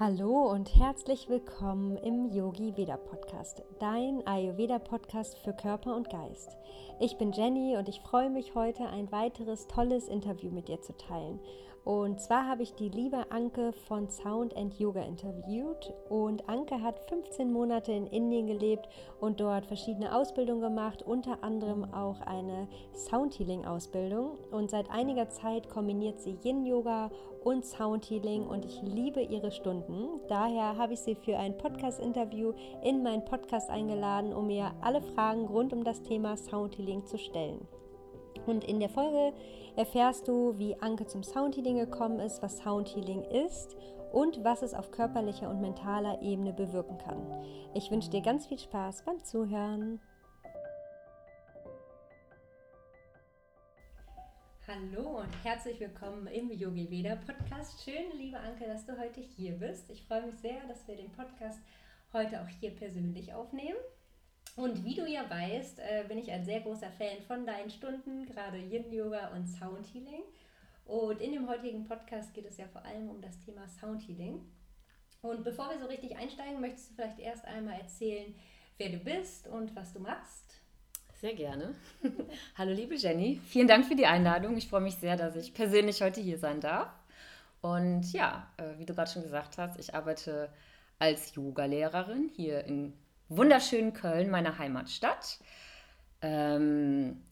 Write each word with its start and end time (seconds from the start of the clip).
Hallo 0.00 0.50
und 0.50 0.74
herzlich 0.74 1.28
willkommen 1.28 1.96
im 1.98 2.32
Yogi 2.32 2.76
Veda 2.76 2.96
Podcast, 2.96 3.62
dein 3.78 4.26
Ayurveda 4.26 4.80
Podcast 4.80 5.38
für 5.38 5.52
Körper 5.52 5.94
und 5.94 6.10
Geist. 6.10 6.56
Ich 6.98 7.16
bin 7.16 7.30
Jenny 7.30 7.76
und 7.76 7.88
ich 7.88 8.00
freue 8.00 8.28
mich 8.28 8.56
heute 8.56 8.88
ein 8.88 9.12
weiteres 9.12 9.68
tolles 9.68 10.08
Interview 10.08 10.50
mit 10.50 10.66
dir 10.66 10.80
zu 10.80 10.96
teilen. 10.96 11.38
Und 11.84 12.18
zwar 12.18 12.48
habe 12.48 12.62
ich 12.62 12.74
die 12.74 12.88
liebe 12.88 13.30
Anke 13.30 13.72
von 13.72 14.08
Sound 14.08 14.56
and 14.56 14.78
Yoga 14.78 15.02
interviewt. 15.02 15.92
Und 16.08 16.48
Anke 16.48 16.80
hat 16.80 16.98
15 17.10 17.52
Monate 17.52 17.92
in 17.92 18.06
Indien 18.06 18.46
gelebt 18.46 18.88
und 19.20 19.38
dort 19.38 19.66
verschiedene 19.66 20.16
Ausbildungen 20.16 20.62
gemacht, 20.62 21.02
unter 21.02 21.44
anderem 21.44 21.84
auch 21.92 22.22
eine 22.22 22.68
Sound 22.94 23.38
Healing 23.38 23.66
Ausbildung. 23.66 24.38
Und 24.50 24.70
seit 24.70 24.90
einiger 24.90 25.28
Zeit 25.28 25.68
kombiniert 25.68 26.20
sie 26.20 26.38
Yin 26.42 26.64
Yoga 26.64 27.10
und 27.44 27.64
Sound 27.64 28.10
Healing 28.10 28.46
und 28.46 28.64
ich 28.64 28.80
liebe 28.82 29.20
ihre 29.20 29.52
Stunden. 29.52 30.20
Daher 30.28 30.76
habe 30.76 30.94
ich 30.94 31.00
sie 31.00 31.14
für 31.14 31.36
ein 31.36 31.56
Podcast-Interview 31.58 32.54
in 32.82 33.02
meinen 33.02 33.24
Podcast 33.24 33.68
eingeladen, 33.68 34.32
um 34.32 34.46
mir 34.46 34.72
alle 34.80 35.02
Fragen 35.02 35.44
rund 35.46 35.72
um 35.72 35.84
das 35.84 36.02
Thema 36.02 36.36
Sound 36.36 36.78
Healing 36.78 37.04
zu 37.04 37.18
stellen. 37.18 37.68
Und 38.46 38.64
in 38.64 38.80
der 38.80 38.88
Folge 38.88 39.32
erfährst 39.76 40.26
du, 40.26 40.58
wie 40.58 40.80
Anke 40.80 41.06
zum 41.06 41.22
Soundhealing 41.22 41.76
gekommen 41.76 42.18
ist, 42.18 42.42
was 42.42 42.58
Soundhealing 42.58 43.22
ist 43.24 43.76
und 44.12 44.42
was 44.44 44.62
es 44.62 44.74
auf 44.74 44.90
körperlicher 44.90 45.50
und 45.50 45.60
mentaler 45.60 46.22
Ebene 46.22 46.52
bewirken 46.52 46.98
kann. 46.98 47.22
Ich 47.74 47.90
wünsche 47.90 48.10
dir 48.10 48.22
ganz 48.22 48.46
viel 48.46 48.58
Spaß 48.58 49.02
beim 49.04 49.22
Zuhören. 49.22 50.00
Hallo 54.66 55.18
und 55.20 55.44
herzlich 55.44 55.78
willkommen 55.78 56.26
im 56.28 56.50
Yogi 56.50 56.90
Veda 56.90 57.16
Podcast. 57.16 57.84
Schön, 57.84 58.16
liebe 58.16 58.38
Anke, 58.38 58.66
dass 58.66 58.86
du 58.86 58.98
heute 58.98 59.20
hier 59.20 59.52
bist. 59.58 59.90
Ich 59.90 60.04
freue 60.04 60.24
mich 60.24 60.36
sehr, 60.36 60.66
dass 60.66 60.88
wir 60.88 60.96
den 60.96 61.12
Podcast 61.12 61.60
heute 62.14 62.40
auch 62.40 62.48
hier 62.48 62.70
persönlich 62.70 63.34
aufnehmen. 63.34 63.76
Und 64.56 64.82
wie 64.82 64.94
du 64.94 65.06
ja 65.06 65.28
weißt, 65.28 65.80
äh, 65.80 66.04
bin 66.08 66.16
ich 66.16 66.32
ein 66.32 66.46
sehr 66.46 66.62
großer 66.62 66.90
Fan 66.92 67.20
von 67.26 67.44
deinen 67.44 67.68
Stunden, 67.68 68.24
gerade 68.24 68.56
Yin 68.56 68.90
Yoga 68.90 69.34
und 69.34 69.46
Sound 69.46 69.86
Healing. 69.92 70.22
Und 70.86 71.20
in 71.20 71.32
dem 71.32 71.46
heutigen 71.46 71.84
Podcast 71.84 72.32
geht 72.32 72.46
es 72.46 72.56
ja 72.56 72.66
vor 72.66 72.86
allem 72.86 73.10
um 73.10 73.20
das 73.20 73.38
Thema 73.40 73.68
Sound 73.68 74.00
Healing. 74.08 74.50
Und 75.20 75.44
bevor 75.44 75.68
wir 75.68 75.78
so 75.78 75.84
richtig 75.84 76.16
einsteigen, 76.16 76.62
möchtest 76.62 76.92
du 76.92 76.94
vielleicht 76.94 77.18
erst 77.18 77.44
einmal 77.44 77.78
erzählen, 77.80 78.34
wer 78.78 78.88
du 78.88 78.96
bist 78.96 79.46
und 79.46 79.76
was 79.76 79.92
du 79.92 80.00
machst? 80.00 80.53
Sehr 81.24 81.36
gerne. 81.36 81.74
Hallo 82.58 82.74
liebe 82.74 82.96
Jenny, 82.96 83.40
vielen 83.46 83.66
Dank 83.66 83.86
für 83.86 83.96
die 83.96 84.04
Einladung. 84.04 84.58
Ich 84.58 84.68
freue 84.68 84.82
mich 84.82 84.96
sehr, 84.96 85.16
dass 85.16 85.36
ich 85.36 85.54
persönlich 85.54 86.02
heute 86.02 86.20
hier 86.20 86.36
sein 86.36 86.60
darf. 86.60 86.90
Und 87.62 88.12
ja, 88.12 88.46
äh, 88.58 88.78
wie 88.78 88.84
du 88.84 88.94
gerade 88.94 89.10
schon 89.10 89.22
gesagt 89.22 89.56
hast, 89.56 89.80
ich 89.80 89.94
arbeite 89.94 90.50
als 90.98 91.34
Yoga-Lehrerin 91.34 92.30
hier 92.36 92.66
in 92.66 92.92
wunderschönen 93.30 93.94
Köln, 93.94 94.28
meiner 94.28 94.58
Heimatstadt. 94.58 95.38
Ähm, 96.20 97.22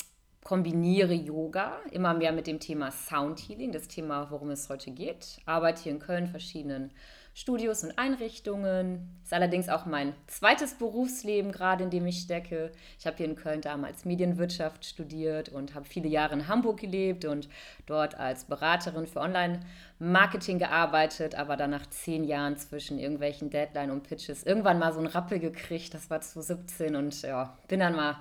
kombiniere 0.45 1.15
Yoga 1.15 1.79
immer 1.91 2.15
mehr 2.15 2.33
mit 2.33 2.47
dem 2.47 2.59
Thema 2.59 2.91
Sound 2.91 3.39
Healing, 3.41 3.73
das 3.73 3.89
Thema, 3.89 4.31
worum 4.31 4.51
es 4.51 4.69
heute 4.69 4.91
geht. 4.91 5.39
Arbeite 5.47 5.83
hier 5.83 5.93
in 5.93 5.99
Köln 6.01 6.27
verschiedenen 6.27 6.91
Studios 7.34 7.83
und 7.83 7.99
Einrichtungen. 7.99 9.09
Ist 9.23 9.33
allerdings 9.33 9.71
auch 9.71 9.87
mein 9.87 10.15
zweites 10.27 10.75
Berufsleben 10.75 11.51
gerade, 11.51 11.84
in 11.84 11.91
dem 11.91 12.07
ich 12.07 12.21
stecke. 12.21 12.73
Ich 12.99 13.07
habe 13.07 13.17
hier 13.17 13.27
in 13.27 13.37
Köln 13.37 13.62
damals 13.62 14.05
Medienwirtschaft 14.05 14.84
studiert 14.84 15.49
und 15.49 15.75
habe 15.75 15.87
viele 15.87 16.09
Jahre 16.09 16.34
in 16.34 16.49
Hamburg 16.49 16.81
gelebt 16.81 17.25
und 17.25 17.49
dort 17.87 18.17
als 18.17 18.45
Beraterin 18.45 19.06
für 19.06 19.21
Online-Marketing 19.21 20.59
gearbeitet, 20.59 21.34
aber 21.34 21.56
dann 21.56 21.71
nach 21.71 21.87
zehn 21.89 22.25
Jahren 22.25 22.59
zwischen 22.59 22.99
irgendwelchen 22.99 23.49
Deadline 23.49 23.91
und 23.91 24.03
Pitches 24.03 24.43
irgendwann 24.43 24.79
mal 24.79 24.93
so 24.93 24.99
einen 24.99 25.06
Rappel 25.06 25.39
gekriegt. 25.39 25.95
Das 25.95 26.11
war 26.11 26.21
2017 26.21 26.97
und 26.97 27.22
ja, 27.22 27.56
bin 27.69 27.81
dann 27.81 27.97
mal 27.97 28.16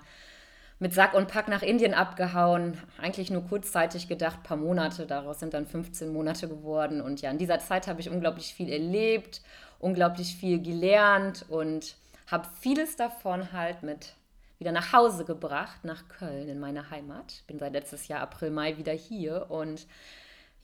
mit 0.81 0.95
Sack 0.95 1.13
und 1.13 1.27
Pack 1.27 1.47
nach 1.47 1.61
Indien 1.61 1.93
abgehauen. 1.93 2.75
Eigentlich 2.99 3.29
nur 3.29 3.43
kurzzeitig 3.43 4.07
gedacht, 4.07 4.41
paar 4.41 4.57
Monate. 4.57 5.05
Daraus 5.05 5.39
sind 5.39 5.53
dann 5.53 5.67
15 5.67 6.11
Monate 6.11 6.47
geworden. 6.47 7.01
Und 7.01 7.21
ja, 7.21 7.29
in 7.29 7.37
dieser 7.37 7.59
Zeit 7.59 7.87
habe 7.87 8.01
ich 8.01 8.09
unglaublich 8.09 8.55
viel 8.55 8.67
erlebt, 8.67 9.41
unglaublich 9.77 10.35
viel 10.35 10.59
gelernt 10.59 11.45
und 11.49 11.95
habe 12.25 12.47
vieles 12.59 12.95
davon 12.95 13.53
halt 13.53 13.83
mit 13.83 14.15
wieder 14.57 14.71
nach 14.71 14.91
Hause 14.91 15.23
gebracht, 15.23 15.83
nach 15.83 16.07
Köln 16.07 16.49
in 16.49 16.59
meine 16.59 16.89
Heimat. 16.89 17.43
Bin 17.45 17.59
seit 17.59 17.73
letztes 17.73 18.07
Jahr 18.07 18.21
April, 18.21 18.49
Mai 18.49 18.77
wieder 18.77 18.93
hier 18.93 19.51
und 19.51 19.85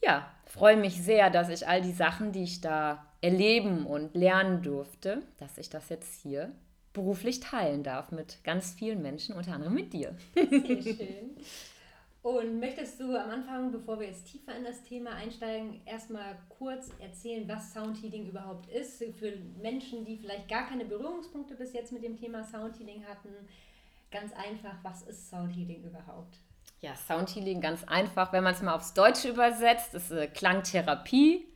ja, 0.04 0.28
freue 0.46 0.78
mich 0.78 1.00
sehr, 1.00 1.30
dass 1.30 1.50
ich 1.50 1.68
all 1.68 1.82
die 1.82 1.92
Sachen, 1.92 2.32
die 2.32 2.44
ich 2.44 2.62
da 2.62 3.06
erleben 3.22 3.86
und 3.86 4.16
lernen 4.16 4.64
durfte, 4.64 5.22
dass 5.38 5.60
ich 5.60 5.70
das 5.70 5.90
jetzt 5.90 6.22
hier 6.22 6.52
beruflich 6.98 7.40
teilen 7.40 7.84
darf 7.84 8.12
mit 8.12 8.44
ganz 8.44 8.74
vielen 8.74 9.02
Menschen, 9.02 9.36
unter 9.36 9.54
anderem 9.54 9.74
mit 9.74 9.94
dir. 9.94 10.16
Sehr 10.36 10.82
schön. 10.82 11.38
Und 12.24 12.60
möchtest 12.60 13.00
du 13.00 13.16
am 13.16 13.30
Anfang, 13.30 13.72
bevor 13.72 14.02
wir 14.02 14.08
jetzt 14.08 14.28
tiefer 14.28 14.54
in 14.54 14.66
das 14.66 14.84
Thema 14.84 15.12
einsteigen, 15.12 15.80
erstmal 15.86 16.36
kurz 16.50 16.90
erzählen, 17.00 17.48
was 17.48 17.72
Soundhealing 17.72 18.28
überhaupt 18.28 18.70
ist? 18.70 19.02
Für 19.18 19.32
Menschen, 19.62 20.04
die 20.04 20.18
vielleicht 20.18 20.50
gar 20.50 20.68
keine 20.68 20.84
Berührungspunkte 20.84 21.56
bis 21.56 21.72
jetzt 21.72 21.94
mit 21.94 22.04
dem 22.04 22.18
Thema 22.18 22.44
Soundhealing 22.44 23.06
hatten. 23.08 23.30
Ganz 24.12 24.34
einfach, 24.34 24.76
was 24.84 25.04
ist 25.04 25.30
Soundhealing 25.30 25.84
überhaupt? 25.86 26.40
Ja, 26.82 26.96
Soundhealing 26.96 27.62
ganz 27.62 27.86
einfach, 27.86 28.34
wenn 28.34 28.44
man 28.44 28.54
es 28.54 28.62
mal 28.62 28.76
aufs 28.76 28.94
Deutsche 28.94 29.30
übersetzt, 29.30 29.94
ist 29.94 30.12
äh, 30.12 30.28
Klangtherapie. 30.28 31.48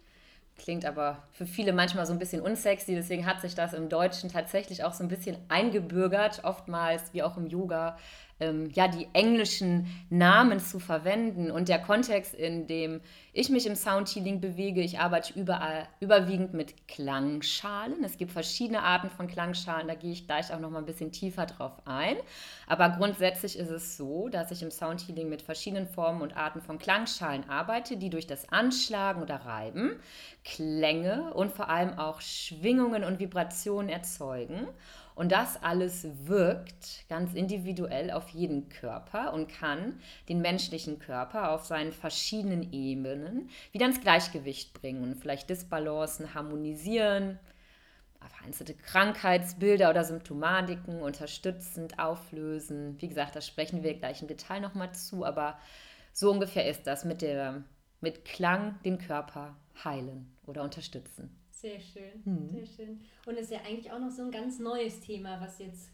Klingt 0.58 0.86
aber 0.86 1.24
für 1.32 1.46
viele 1.46 1.74
manchmal 1.74 2.06
so 2.06 2.14
ein 2.14 2.20
bisschen 2.20 2.42
unsexy, 2.42 2.94
deswegen 2.94 3.26
hat 3.26 3.42
sich 3.42 3.56
das 3.56 3.74
im 3.74 3.90
Deutschen 3.90 4.30
tatsächlich 4.30 4.84
auch 4.84 4.94
so 4.94 5.04
ein 5.04 5.08
bisschen 5.08 5.38
eingebürgert, 5.50 6.44
oftmals 6.44 7.14
wie 7.14 7.24
auch 7.24 7.36
im 7.38 7.48
Yoga, 7.48 7.98
ähm, 8.42 8.70
ja, 8.74 8.88
die 8.88 9.08
englischen 9.14 9.88
Namen 10.10 10.60
zu 10.60 10.80
verwenden. 10.80 11.52
Und 11.52 11.70
der 11.70 11.80
Kontext, 11.80 12.34
in 12.34 12.68
dem 12.68 13.00
ich 13.34 13.50
mich 13.50 13.66
im 13.66 13.76
Soundhealing 13.76 14.42
bewege, 14.42 14.82
ich 14.82 15.00
arbeite 15.00 15.40
überall, 15.40 15.88
überwiegend 16.02 16.54
mit 16.54 16.88
Klangschalen. 16.90 18.04
Es 18.04 18.18
gibt 18.18 18.32
verschiedene 18.32 18.82
Arten 18.84 19.10
von 19.10 19.28
Klangschalen, 19.28 19.88
da 19.88 19.96
gehe 19.96 20.12
ich 20.12 20.28
gleich 20.28 20.54
auch 20.54 20.60
noch 20.60 20.70
mal 20.70 20.80
ein 20.80 20.86
bisschen 20.86 21.14
tiefer 21.14 21.46
drauf 21.46 21.74
ein. 21.86 22.18
Aber 22.68 22.90
grundsätzlich 22.90 23.58
ist 23.58 23.70
es 23.70 23.96
so, 23.96 24.28
dass 24.28 24.52
ich 24.52 24.62
im 24.62 24.72
Soundhealing 24.72 25.30
mit 25.30 25.42
verschiedenen 25.42 25.88
Formen 25.88 26.22
und 26.22 26.36
Arten 26.36 26.62
von 26.62 26.78
Klangschalen 26.78 27.50
arbeite, 27.50 27.96
die 27.96 28.10
durch 28.10 28.28
das 28.28 28.50
Anschlagen 28.50 29.22
oder 29.22 29.36
Reiben 29.46 30.00
Klänge 30.44 31.34
und 31.34 31.52
vor 31.52 31.70
allem 31.70 31.98
auch 32.00 32.20
Schwingungen 32.22 33.04
und 33.04 33.20
Vibrationen 33.20 33.90
erzeugen. 33.90 34.68
Und 35.16 35.32
das 35.32 35.62
alles 35.62 36.08
wirkt 36.26 37.06
ganz 37.10 37.34
individuell 37.34 38.12
auf 38.12 38.30
jeden 38.30 38.70
Körper 38.70 39.34
und 39.34 39.50
kann 39.50 40.00
den 40.30 40.42
menschlichen 40.42 41.00
Körper 41.00 41.52
auf 41.52 41.66
seinen 41.66 41.92
verschiedenen 41.92 42.72
Ebenen 42.72 43.50
wieder 43.72 43.86
ins 43.86 44.02
Gleichgewicht 44.02 44.74
bringen 44.74 45.04
und 45.04 45.16
vielleicht 45.16 45.50
Disbalancen 45.50 46.34
harmonisieren, 46.34 47.40
vereinzelte 48.42 48.74
Krankheitsbilder 48.74 49.90
oder 49.90 50.04
Symptomatiken 50.04 51.02
unterstützend 51.02 52.00
auflösen. 52.00 53.00
Wie 53.00 53.08
gesagt, 53.08 53.36
da 53.36 53.42
sprechen 53.42 53.84
wir 53.84 53.94
gleich 53.94 54.22
im 54.22 54.28
Detail 54.28 54.60
nochmal 54.60 54.94
zu, 54.94 55.26
aber 55.26 55.58
so 56.14 56.32
ungefähr 56.32 56.68
ist 56.68 56.88
das 56.88 57.06
mit, 57.06 57.22
der, 57.22 57.64
mit 58.00 58.26
Klang 58.26 58.80
den 58.84 58.98
Körper 58.98 59.56
heilen 59.84 60.36
oder 60.46 60.64
unterstützen. 60.64 61.41
Sehr 61.62 61.80
schön, 61.80 62.22
mhm. 62.26 62.50
sehr 62.50 62.66
schön. 62.66 63.02
Und 63.28 63.36
es 63.36 63.44
ist 63.44 63.52
ja 63.52 63.60
eigentlich 63.60 63.92
auch 63.92 64.00
noch 64.00 64.10
so 64.10 64.24
ein 64.24 64.32
ganz 64.32 64.58
neues 64.58 65.00
Thema, 65.00 65.40
was 65.40 65.60
jetzt 65.60 65.92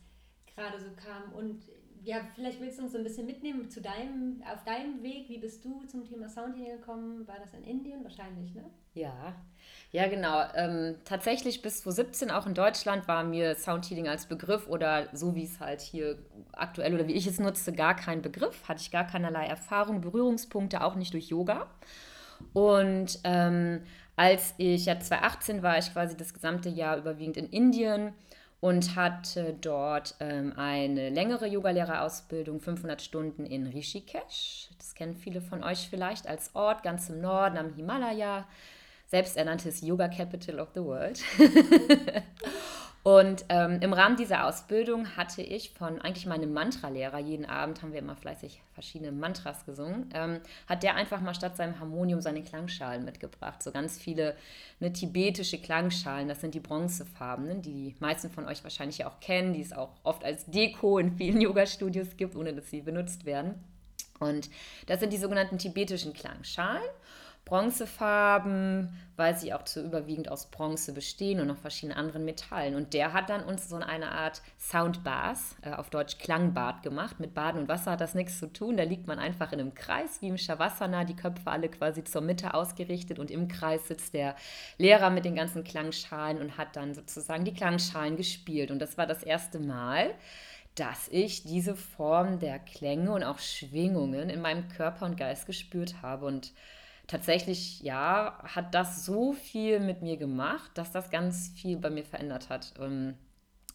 gerade 0.56 0.80
so 0.80 0.88
kam. 0.96 1.34
Und 1.34 1.64
ja, 2.04 2.22
vielleicht 2.36 2.62
willst 2.62 2.80
du 2.80 2.84
uns 2.84 2.94
so 2.94 2.98
ein 2.98 3.04
bisschen 3.04 3.26
mitnehmen 3.26 3.70
zu 3.70 3.82
deinem, 3.82 4.42
auf 4.50 4.64
deinem 4.64 5.04
Weg. 5.04 5.28
Wie 5.28 5.40
bist 5.40 5.66
du 5.66 5.84
zum 5.84 6.06
Thema 6.06 6.30
Soundhealing 6.30 6.80
gekommen? 6.80 7.28
War 7.28 7.38
das 7.40 7.54
in 7.54 7.66
Indien 7.66 8.02
wahrscheinlich, 8.06 8.56
ne? 8.56 8.64
Ja, 8.94 9.36
ja, 9.92 10.08
genau. 10.08 10.42
Ähm, 10.56 10.96
tatsächlich 11.04 11.62
bis 11.62 11.81
2017 11.81 12.31
auch 12.31 12.48
in 12.48 12.54
Deutschland 12.54 13.10
war 13.10 13.25
mir 13.25 13.56
Soundhealing 13.56 14.08
als 14.08 14.25
Begriff 14.25 14.70
oder 14.70 15.10
so 15.13 15.36
wie 15.36 15.44
es 15.44 15.60
halt 15.60 15.81
hier 15.81 16.18
aktuell 16.54 16.94
oder 16.94 17.08
wie 17.08 17.13
ich 17.13 17.28
es 17.28 17.42
nutze, 17.42 17.74
gar 17.74 17.98
kein 17.98 18.22
Begriff. 18.22 18.70
Hatte 18.70 18.80
ich 18.80 18.90
gar 18.90 19.06
keinerlei 19.06 19.46
Erfahrung, 19.46 20.00
Berührungspunkte, 20.00 20.81
auch 20.81 20.96
nicht 20.96 21.13
durch 21.13 21.28
Yoga. 21.28 21.68
Und 22.54 23.20
ähm, 23.25 23.81
als 24.18 24.56
ich 24.58 24.86
ja 24.86 25.00
2018 25.00 25.64
war, 25.64 25.78
ich 25.78 25.94
quasi 25.94 26.18
das 26.18 26.34
gesamte 26.34 26.69
Jahr 26.69 26.98
überwiegend 26.98 27.38
in 27.38 27.50
Indien 27.50 28.14
und 28.60 28.96
hatte 28.96 29.56
dort 29.62 30.16
ähm, 30.19 30.54
eine 30.58 31.10
längere 31.10 31.48
Yogalehrerausbildung, 31.48 32.60
500 32.60 33.02
Stunden 33.02 33.46
in 33.46 33.68
Rishikesh. 33.68 34.69
Das 34.80 34.96
kennen 34.96 35.16
viele 35.16 35.40
von 35.40 35.64
euch 35.64 35.88
vielleicht 35.90 36.28
als 36.28 36.56
Ort 36.56 36.81
ganz 36.81 37.10
im 37.10 37.22
Norden 37.22 37.58
am 37.58 37.75
Himalaya, 37.75 38.48
selbsternanntes 39.06 39.81
Yoga 39.81 40.08
Capital 40.08 40.60
of 40.60 40.70
the 40.74 40.81
World. 40.81 41.22
Und 43.07 43.45
ähm, 43.48 43.80
im 43.80 43.94
Rahmen 43.94 44.18
dieser 44.18 44.45
Ausbildung 44.45 45.15
hatte 45.15 45.42
ich 45.42 45.69
von 45.69 46.01
eigentlich 46.01 46.25
meinem 46.25 46.51
Mantra-Lehrer, 46.51 47.19
jeden 47.19 47.45
Abend 47.45 47.81
haben 47.81 47.94
wir 47.94 48.00
immer 48.00 48.18
fleißig 48.18 48.62
verschiedene 48.74 49.13
Mantras 49.13 49.65
gesungen, 49.65 50.09
ähm, 50.13 50.42
hat 50.68 50.83
der 50.83 50.95
einfach 50.95 51.21
mal 51.21 51.33
statt 51.33 51.56
seinem 51.56 51.80
Harmonium 51.80 52.19
seine 52.19 52.44
Klangschalen 52.44 53.06
mitgebracht. 53.06 53.63
So 53.63 53.71
ganz 53.71 53.98
viele 53.98 54.36
ne, 54.81 54.92
tibetische 54.92 55.57
Klangschalen, 55.57 56.27
das 56.27 56.42
sind 56.42 56.54
die 56.54 56.59
bronzefarbenen, 56.59 57.62
die 57.62 57.71
die 57.71 57.95
meisten 58.01 58.30
von 58.30 58.45
euch 58.45 58.62
wahrscheinlich 58.65 59.06
auch 59.06 59.21
kennen, 59.21 59.53
die 59.53 59.62
es 59.62 59.71
auch 59.71 59.92
oft 60.03 60.25
als 60.25 60.45
Deko 60.48 60.98
in 60.98 61.13
vielen 61.13 61.39
Yoga-Studios 61.39 62.18
gibt, 62.18 62.36
ohne 62.36 62.53
dass 62.53 62.69
sie 62.69 62.81
benutzt 62.81 63.24
werden. 63.24 63.53
Und 64.19 64.50
das 64.88 65.00
sind 65.00 65.13
die 65.13 65.18
sogenannten 65.18 65.57
tibetischen 65.57 66.12
Klangschalen. 66.12 66.83
Bronzefarben, 67.48 68.90
weil 69.16 69.38
sie 69.38 69.54
auch 69.54 69.64
zu 69.64 69.82
überwiegend 69.82 70.30
aus 70.30 70.52
Bronze 70.52 70.92
bestehen 70.92 71.40
und 71.40 71.48
noch 71.48 71.58
verschiedenen 71.58 71.98
anderen 71.98 72.26
Metallen. 72.26 72.76
Und 72.76 72.94
der 72.94 73.14
hat 73.14 73.30
dann 73.30 73.42
uns 73.42 73.70
so 73.70 73.78
eine 73.78 74.12
Art 74.12 74.42
Soundbath, 74.60 75.40
äh, 75.62 75.72
auf 75.72 75.90
Deutsch 75.90 76.18
Klangbad 76.18 76.84
gemacht. 76.84 77.22
Mit 77.22 77.34
Baden 77.34 77.62
und 77.62 77.70
Wasser 77.70 77.92
hat 77.92 78.02
das 78.02 78.16
nichts 78.16 78.38
zu 78.38 78.52
tun. 78.52 78.76
Da 78.76 78.84
liegt 78.84 79.08
man 79.08 79.18
einfach 79.18 79.54
in 79.54 79.62
einem 79.62 79.74
Kreis, 79.74 80.22
wie 80.22 80.28
im 80.28 80.38
Shavasana, 80.38 81.06
die 81.06 81.16
Köpfe 81.16 81.50
alle 81.50 81.70
quasi 81.70 82.04
zur 82.04 82.22
Mitte 82.22 82.54
ausgerichtet 82.54 83.18
und 83.18 83.32
im 83.32 83.48
Kreis 83.48 83.88
sitzt 83.88 84.14
der 84.14 84.36
Lehrer 84.78 85.10
mit 85.10 85.24
den 85.24 85.36
ganzen 85.36 85.64
Klangschalen 85.64 86.42
und 86.42 86.58
hat 86.58 86.76
dann 86.76 86.94
sozusagen 86.94 87.46
die 87.46 87.54
Klangschalen 87.54 88.18
gespielt. 88.18 88.72
Und 88.72 88.80
das 88.80 88.98
war 88.98 89.08
das 89.08 89.24
erste 89.24 89.60
Mal, 89.60 90.14
dass 90.76 91.08
ich 91.12 91.44
diese 91.44 91.78
Form 91.78 92.40
der 92.40 92.60
Klänge 92.60 93.14
und 93.14 93.24
auch 93.24 93.40
Schwingungen 93.40 94.30
in 94.30 94.42
meinem 94.42 94.68
Körper 94.68 95.06
und 95.06 95.18
Geist 95.18 95.46
gespürt 95.46 96.02
habe. 96.02 96.26
Und 96.26 96.52
tatsächlich, 97.07 97.81
ja, 97.81 98.38
hat 98.44 98.74
das 98.75 99.06
so 99.06 99.33
viel 99.33 99.80
mit 99.80 100.01
mir 100.01 100.18
gemacht, 100.18 100.71
dass 100.75 100.92
das 100.92 101.09
ganz 101.09 101.51
viel 101.56 101.77
bei 101.77 101.89
mir 101.89 102.04
verändert 102.04 102.50
hat. 102.50 102.74
Ähm, 102.80 103.15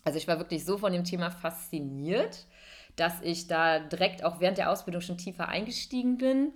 also 0.05 0.19
ich 0.19 0.29
war 0.29 0.39
wirklich 0.39 0.65
so 0.65 0.79
von 0.79 0.93
dem 0.93 1.05
Thema 1.05 1.31
fasziniert, 1.31 2.47
dass 2.97 3.21
ich 3.23 3.47
da 3.47 3.79
direkt 3.81 4.25
auch 4.25 4.41
während 4.41 4.59
der 4.59 4.71
Ausbildung 4.71 5.01
schon 5.01 5.19
tiefer 5.19 5.49
eingestiegen 5.49 6.19
bin. 6.19 6.53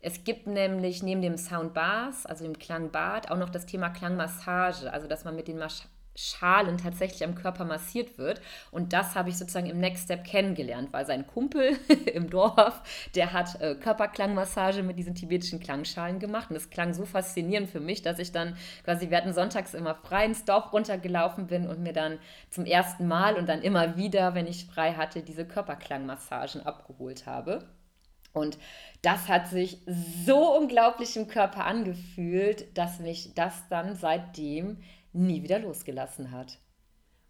Es 0.00 0.24
gibt 0.24 0.46
nämlich 0.46 1.02
neben 1.02 1.20
dem 1.20 1.36
Soundbath, 1.36 2.26
also 2.26 2.44
dem 2.44 2.58
Klangbad, 2.58 3.30
auch 3.30 3.36
noch 3.36 3.50
das 3.50 3.66
Thema 3.66 3.90
Klangmassage, 3.90 4.92
also 4.92 5.06
dass 5.08 5.24
man 5.24 5.36
mit 5.36 5.48
den 5.48 5.58
Mas 5.58 5.88
Schalen 6.16 6.78
tatsächlich 6.78 7.22
am 7.24 7.34
Körper 7.34 7.64
massiert 7.64 8.18
wird. 8.18 8.40
Und 8.70 8.92
das 8.92 9.14
habe 9.14 9.28
ich 9.28 9.38
sozusagen 9.38 9.68
im 9.68 9.78
Next 9.78 10.04
Step 10.04 10.24
kennengelernt, 10.24 10.92
weil 10.92 11.06
sein 11.06 11.26
Kumpel 11.26 11.76
im 12.12 12.30
Dorf, 12.30 12.80
der 13.14 13.32
hat 13.32 13.60
äh, 13.60 13.74
Körperklangmassage 13.74 14.82
mit 14.82 14.98
diesen 14.98 15.14
tibetischen 15.14 15.60
Klangschalen 15.60 16.18
gemacht. 16.18 16.50
Und 16.50 16.54
das 16.54 16.70
klang 16.70 16.94
so 16.94 17.04
faszinierend 17.04 17.70
für 17.70 17.80
mich, 17.80 18.02
dass 18.02 18.18
ich 18.18 18.32
dann 18.32 18.56
quasi, 18.84 19.10
wir 19.10 19.16
hatten 19.16 19.32
sonntags 19.32 19.74
immer 19.74 19.94
frei 19.94 20.24
ins 20.26 20.44
Dorf 20.44 20.72
runtergelaufen 20.72 21.46
bin 21.46 21.68
und 21.68 21.82
mir 21.82 21.92
dann 21.92 22.18
zum 22.50 22.64
ersten 22.64 23.06
Mal 23.06 23.36
und 23.36 23.48
dann 23.48 23.62
immer 23.62 23.96
wieder, 23.96 24.34
wenn 24.34 24.46
ich 24.46 24.66
frei 24.66 24.94
hatte, 24.94 25.22
diese 25.22 25.46
Körperklangmassagen 25.46 26.64
abgeholt 26.64 27.26
habe. 27.26 27.64
Und 28.36 28.58
das 29.00 29.28
hat 29.28 29.48
sich 29.48 29.78
so 30.26 30.56
unglaublich 30.56 31.16
im 31.16 31.26
Körper 31.26 31.64
angefühlt, 31.64 32.76
dass 32.76 32.98
mich 32.98 33.34
das 33.34 33.66
dann 33.70 33.96
seitdem 33.96 34.78
nie 35.16 35.42
wieder 35.42 35.58
losgelassen 35.58 36.30
hat. 36.30 36.58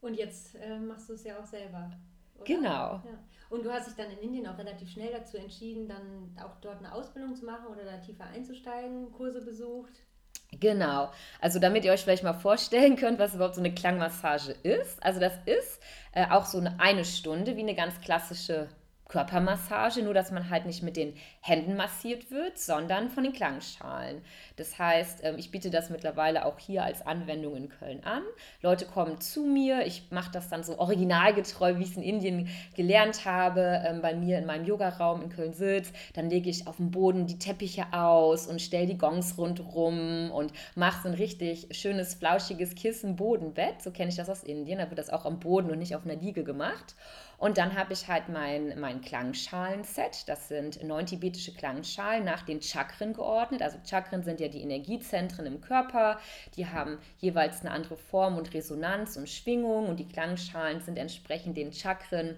Und 0.01 0.15
jetzt 0.15 0.55
äh, 0.57 0.79
machst 0.79 1.09
du 1.09 1.15
es 1.15 1.25
ja 1.25 1.39
auch 1.39 1.47
selber. 1.47 1.91
Oder? 2.37 2.45
Genau. 2.45 2.69
Ja. 2.69 3.19
Und 3.49 3.65
du 3.65 3.73
hast 3.73 3.87
dich 3.87 3.95
dann 3.95 4.11
in 4.11 4.19
Indien 4.19 4.47
auch 4.47 4.59
relativ 4.59 4.91
schnell 4.91 5.13
dazu 5.13 5.37
entschieden, 5.37 5.89
dann 5.89 6.37
auch 6.45 6.57
dort 6.61 6.79
eine 6.79 6.93
Ausbildung 6.93 7.35
zu 7.35 7.45
machen 7.45 7.67
oder 7.67 7.85
da 7.85 7.99
tiefer 7.99 8.25
einzusteigen, 8.25 9.13
Kurse 9.13 9.41
besucht. 9.41 9.93
Genau. 10.61 11.11
Also 11.41 11.59
damit 11.59 11.85
ihr 11.85 11.93
euch 11.93 12.03
vielleicht 12.03 12.25
mal 12.25 12.35
vorstellen 12.35 12.97
könnt, 13.01 13.19
was 13.19 13.35
überhaupt 13.35 13.55
so 13.55 13.61
eine 13.61 13.75
Klangmassage 13.75 14.53
ist. 14.63 15.03
Also 15.03 15.21
das 15.21 15.35
ist 15.47 15.81
äh, 16.13 16.27
auch 16.31 16.47
so 16.47 16.59
eine, 16.59 16.79
eine 16.81 17.05
Stunde 17.05 17.57
wie 17.57 17.61
eine 17.61 17.75
ganz 17.75 18.01
klassische 18.01 18.69
Körpermassage, 19.09 20.03
nur 20.03 20.15
dass 20.15 20.33
man 20.33 20.51
halt 20.51 20.67
nicht 20.67 20.83
mit 20.83 20.97
den 20.97 21.15
Händen 21.41 21.77
massiert 21.77 22.31
wird, 22.31 22.59
sondern 22.59 23.09
von 23.09 23.23
den 23.23 23.33
Klangschalen. 23.33 24.21
Das 24.57 24.79
heißt, 24.79 25.21
ähm, 25.23 25.37
ich 25.39 25.51
biete 25.51 25.71
das 25.71 25.91
mittlerweile 25.91 26.45
auch 26.45 26.59
hier 26.59 26.83
als 26.83 27.07
Anwendung 27.07 27.57
in 27.57 27.69
Köln 27.69 28.03
an. 28.05 28.23
Leute 28.63 28.85
kommen 28.85 29.21
zu 29.21 29.45
mir, 29.45 29.87
ich 29.87 30.11
mache 30.11 30.33
das 30.33 30.49
dann 30.49 30.65
so 30.65 30.79
originalgetreu, 30.79 31.79
wie 31.79 31.83
ich 31.83 31.91
es 31.91 31.97
in 31.97 32.03
Indien 32.03 32.49
gelernt 32.75 33.25
habe, 33.25 33.83
ähm, 33.87 34.03
bei 34.03 34.15
mir 34.15 34.39
in 34.39 34.47
meinem 34.47 34.65
Yogaraum 34.65 35.23
in 35.23 35.29
Köln 35.31 35.53
sitzt. 35.53 35.95
Dann 36.15 36.29
lege 36.29 36.51
ich 36.51 36.67
auf 36.67 36.77
dem 36.77 36.91
Boden 36.91 37.27
die 37.27 37.39
Teppiche 37.39 37.87
aus 37.93 38.47
und 38.49 38.61
stelle 38.61 38.87
die 38.87 38.99
Gongs 38.99 39.39
rundherum 39.39 40.33
und 40.33 40.53
mache 40.75 41.03
so 41.03 41.09
ein 41.09 41.15
richtig 41.15 41.69
schönes, 41.71 42.15
flauschiges 42.15 42.75
Kissen-Bodenbett. 42.75 43.83
So 43.83 43.93
kenne 43.93 44.09
ich 44.09 44.17
das 44.17 44.29
aus 44.29 44.43
Indien. 44.43 44.79
Da 44.79 44.91
wird 44.91 44.99
das 44.99 45.11
auch 45.11 45.25
am 45.27 45.39
Boden 45.39 45.71
und 45.71 45.79
nicht 45.79 45.95
auf 45.95 46.05
einer 46.05 46.17
Liege 46.17 46.43
gemacht. 46.43 46.97
Und 47.39 47.59
dann 47.59 47.77
habe 47.77 47.93
ich 47.93 48.09
halt 48.09 48.29
mein, 48.29 48.79
mein 48.81 49.01
Klangschalen-Set. 49.01 50.29
Das 50.29 50.49
sind 50.49 50.83
neun 50.83 51.07
tibetische 51.07 51.53
Klangschalen 51.53 52.25
nach 52.25 52.43
den 52.43 52.63
Chakren 52.63 53.13
geordnet. 53.13 53.63
Also 53.63 53.79
Chakren 53.89 54.23
sind 54.23 54.41
ja 54.41 54.49
die 54.49 54.63
Energiezentren 54.63 55.47
im 55.47 55.61
Körper. 55.61 56.19
Die 56.57 56.67
haben 56.67 56.99
jeweils 57.19 57.61
eine 57.61 57.73
andere 57.73 57.97
Form 57.97 58.39
und 58.39 58.55
Resonanz 58.55 59.17
und 59.17 59.29
Schwingung. 59.29 59.89
Und 59.89 60.01
die 60.01 60.09
Klangschalen 60.09 60.81
sind 60.81 60.97
entsprechend 60.99 61.57
den 61.57 61.73
Chakren 61.73 62.37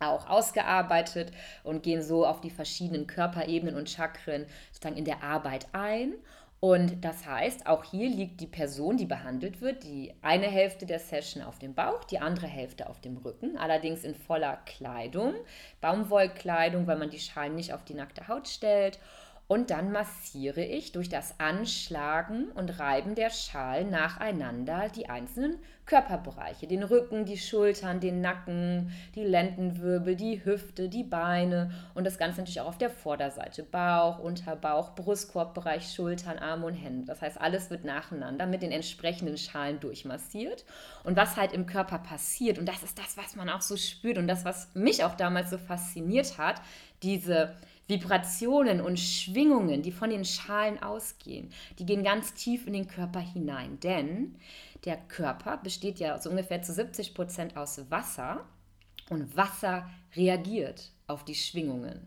auch 0.00 0.28
ausgearbeitet 0.28 1.32
und 1.62 1.82
gehen 1.82 2.02
so 2.02 2.26
auf 2.26 2.40
die 2.40 2.50
verschiedenen 2.50 3.06
Körperebenen 3.06 3.76
und 3.76 3.88
Chakren 3.88 4.46
sozusagen 4.72 4.96
in 4.96 5.04
der 5.04 5.22
Arbeit 5.22 5.66
ein. 5.72 6.14
Und 6.64 7.04
das 7.04 7.26
heißt, 7.26 7.66
auch 7.66 7.82
hier 7.82 8.08
liegt 8.08 8.40
die 8.40 8.46
Person, 8.46 8.96
die 8.96 9.04
behandelt 9.04 9.60
wird, 9.60 9.82
die 9.82 10.14
eine 10.22 10.46
Hälfte 10.46 10.86
der 10.86 11.00
Session 11.00 11.42
auf 11.42 11.58
dem 11.58 11.74
Bauch, 11.74 12.04
die 12.04 12.20
andere 12.20 12.46
Hälfte 12.46 12.88
auf 12.88 13.00
dem 13.00 13.16
Rücken, 13.16 13.58
allerdings 13.58 14.04
in 14.04 14.14
voller 14.14 14.58
Kleidung, 14.64 15.34
Baumwollkleidung, 15.80 16.86
weil 16.86 16.98
man 16.98 17.10
die 17.10 17.18
Schalen 17.18 17.56
nicht 17.56 17.72
auf 17.72 17.82
die 17.82 17.94
nackte 17.94 18.28
Haut 18.28 18.46
stellt. 18.46 19.00
Und 19.48 19.70
dann 19.70 19.92
massiere 19.92 20.62
ich 20.62 20.92
durch 20.92 21.10
das 21.10 21.38
Anschlagen 21.38 22.46
und 22.54 22.78
Reiben 22.78 23.14
der 23.14 23.28
Schalen 23.28 23.90
nacheinander 23.90 24.88
die 24.88 25.10
einzelnen 25.10 25.58
Körperbereiche. 25.84 26.66
Den 26.66 26.84
Rücken, 26.84 27.26
die 27.26 27.36
Schultern, 27.36 28.00
den 28.00 28.20
Nacken, 28.20 28.92
die 29.14 29.24
Lendenwirbel, 29.24 30.16
die 30.16 30.42
Hüfte, 30.44 30.88
die 30.88 31.02
Beine 31.02 31.72
und 31.94 32.04
das 32.04 32.16
Ganze 32.16 32.40
natürlich 32.40 32.60
auch 32.60 32.68
auf 32.68 32.78
der 32.78 32.88
Vorderseite. 32.88 33.62
Bauch, 33.62 34.20
Unterbauch, 34.20 34.94
Brustkorbbereich, 34.94 35.92
Schultern, 35.92 36.38
Arme 36.38 36.66
und 36.66 36.74
Hände. 36.74 37.06
Das 37.06 37.20
heißt, 37.20 37.38
alles 37.38 37.68
wird 37.68 37.84
nacheinander 37.84 38.46
mit 38.46 38.62
den 38.62 38.72
entsprechenden 38.72 39.36
Schalen 39.36 39.80
durchmassiert. 39.80 40.64
Und 41.04 41.16
was 41.16 41.36
halt 41.36 41.52
im 41.52 41.66
Körper 41.66 41.98
passiert, 41.98 42.58
und 42.58 42.66
das 42.66 42.82
ist 42.82 42.98
das, 42.98 43.16
was 43.16 43.36
man 43.36 43.50
auch 43.50 43.60
so 43.60 43.76
spürt 43.76 44.16
und 44.18 44.28
das, 44.28 44.44
was 44.44 44.74
mich 44.74 45.04
auch 45.04 45.16
damals 45.16 45.50
so 45.50 45.58
fasziniert 45.58 46.38
hat, 46.38 46.62
diese 47.02 47.54
Vibrationen 47.92 48.80
und 48.80 48.98
Schwingungen, 48.98 49.82
die 49.82 49.92
von 49.92 50.08
den 50.08 50.24
Schalen 50.24 50.82
ausgehen, 50.82 51.50
die 51.78 51.84
gehen 51.84 52.02
ganz 52.02 52.32
tief 52.32 52.66
in 52.66 52.72
den 52.72 52.88
Körper 52.88 53.20
hinein. 53.20 53.78
Denn 53.80 54.36
der 54.86 54.96
Körper 54.96 55.58
besteht 55.58 56.00
ja 56.00 56.18
so 56.18 56.30
ungefähr 56.30 56.62
zu 56.62 56.72
70 56.72 57.12
Prozent 57.12 57.56
aus 57.56 57.90
Wasser 57.90 58.46
und 59.10 59.36
Wasser 59.36 59.90
reagiert 60.16 60.90
auf 61.06 61.24
die 61.24 61.34
Schwingungen. 61.34 62.00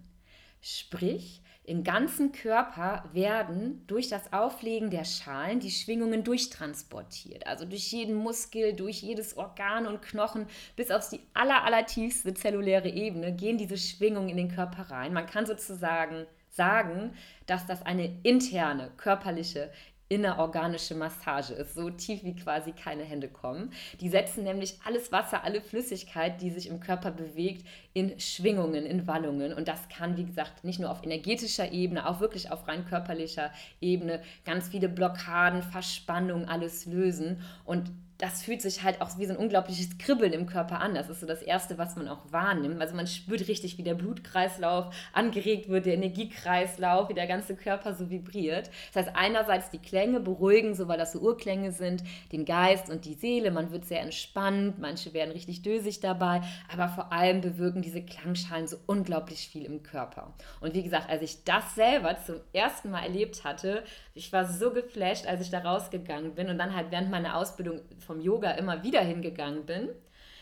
Sprich, 0.62 1.42
im 1.68 1.84
ganzen 1.84 2.32
Körper 2.32 3.04
werden 3.12 3.84
durch 3.88 4.08
das 4.08 4.32
Auflegen 4.32 4.92
der 4.92 5.04
Schalen 5.04 5.60
die 5.60 5.72
Schwingungen 5.72 6.24
durchtransportiert. 6.24 7.48
Also 7.48 7.66
durch 7.66 7.92
jeden 7.92 8.16
Muskel, 8.16 8.74
durch 8.74 9.02
jedes 9.02 9.36
Organ 9.36 9.88
und 9.88 10.02
Knochen 10.02 10.48
bis 10.76 10.92
auf 10.92 11.10
die 11.10 11.22
aller, 11.34 11.64
allertiefste 11.64 12.34
zelluläre 12.36 12.90
Ebene 12.90 13.34
gehen 13.34 13.58
diese 13.58 13.78
Schwingungen 13.78 14.30
in 14.30 14.38
den 14.38 14.52
Körper 14.52 14.92
rein. 14.92 15.14
Man 15.14 15.26
kann 15.26 15.46
sozusagen 15.46 16.28
sagen, 16.50 17.14
dass 17.48 17.66
das 17.66 17.86
eine 17.86 18.20
interne 18.24 18.92
körperliche 18.98 19.72
innerorganische 20.08 20.94
Massage 20.94 21.54
ist, 21.54 21.74
so 21.74 21.90
tief 21.90 22.24
wie 22.24 22.36
quasi 22.36 22.72
keine 22.72 23.04
Hände 23.04 23.28
kommen. 23.28 23.72
Die 24.00 24.10
setzen 24.10 24.44
nämlich 24.44 24.80
alles 24.86 25.12
Wasser, 25.12 25.44
alle 25.44 25.62
Flüssigkeit, 25.62 26.42
die 26.42 26.52
sich 26.52 26.68
im 26.68 26.80
Körper 26.80 27.12
bewegt, 27.12 27.66
in 27.94 28.20
Schwingungen, 28.20 28.86
in 28.86 29.08
Wallungen. 29.08 29.54
Und 29.54 29.68
das 29.68 29.90
kann, 29.90 30.16
wie 30.18 30.26
gesagt, 30.26 30.64
nicht 30.64 30.80
nur 30.80 30.92
auf 30.92 31.04
energetischer 31.04 31.72
Ebene, 31.72 32.08
auch 32.08 32.20
wirklich 32.20 32.52
auf 32.52 32.68
rein 32.68 32.86
körperlicher 32.86 33.52
Ebene 33.82 34.22
ganz 34.46 34.70
viele 34.70 34.90
Blockaden, 34.90 35.64
Verspannungen, 35.64 36.48
alles 36.48 36.86
lösen. 36.86 37.42
Und 37.64 37.92
das 38.18 38.44
fühlt 38.44 38.62
sich 38.62 38.84
halt 38.84 39.02
auch 39.02 39.18
wie 39.18 39.26
so 39.26 39.34
ein 39.34 39.38
unglaubliches 39.38 39.98
Kribbeln 39.98 40.32
im 40.32 40.46
Körper 40.46 40.80
an. 40.80 40.96
Das 40.96 41.10
ist 41.10 41.20
so 41.20 41.28
das 41.28 41.42
Erste, 41.42 41.78
was 41.78 41.98
man 41.98 42.08
auch 42.08 42.22
wahrnimmt. 42.32 42.80
Also 42.80 42.96
man 42.96 43.08
spürt 43.08 43.48
richtig, 43.48 43.78
wie 43.78 43.84
der 43.84 43.96
Blutkreislauf 43.96 44.96
angeregt 45.12 45.68
wird, 45.68 45.86
der 45.86 45.96
Energiekreislauf, 45.96 47.10
wie 47.10 47.14
der 47.14 47.28
ganze 47.28 47.56
Körper 47.56 47.94
so 47.94 48.10
vibriert. 48.10 48.70
Das 48.94 49.06
heißt, 49.06 49.16
einerseits 49.18 49.70
die 49.70 49.80
Klänge 49.80 50.22
beruhigen, 50.22 50.76
so 50.76 50.88
weil 50.88 50.98
das 50.98 51.12
so 51.12 51.20
Urklänge 51.20 51.74
sind, 51.74 52.04
den 52.32 52.46
Geist 52.46 52.90
und 52.90 53.04
die 53.04 53.16
Seele. 53.16 53.52
Man 53.52 53.72
wird 53.72 53.86
sehr 53.86 54.02
entspannt, 54.02 54.80
manche 54.80 55.14
werden 55.14 55.32
richtig 55.32 55.62
dösig 55.62 56.00
dabei, 56.00 56.42
aber 56.72 56.88
vor 56.88 57.12
allem 57.12 57.42
bewirken 57.42 57.82
diese 57.82 58.02
Klangschalen 58.02 58.68
so 58.68 58.78
unglaublich 58.86 59.50
viel 59.50 59.66
im 59.66 59.84
Körper. 59.84 60.34
Und 60.62 60.74
wie 60.74 60.84
gesagt, 60.84 61.10
als 61.10 61.22
ich 61.22 61.44
das 61.44 61.76
selber 61.76 62.18
zum 62.26 62.36
ersten 62.54 62.92
Mal 62.92 63.04
erlebt 63.04 63.44
hatte, 63.44 63.84
ich 64.14 64.32
war 64.32 64.46
so 64.46 64.72
geflasht, 64.72 65.28
als 65.28 65.42
ich 65.42 65.50
da 65.50 65.60
rausgegangen 65.60 66.36
bin 66.36 66.50
und 66.50 66.58
dann 66.58 66.74
halt 66.74 66.90
während 66.92 67.12
meiner 67.12 67.36
Ausbildung 67.36 67.82
vom 68.06 68.22
Yoga 68.22 68.52
immer 68.52 68.84
wieder 68.84 69.02
hingegangen 69.02 69.66
bin, 69.66 69.90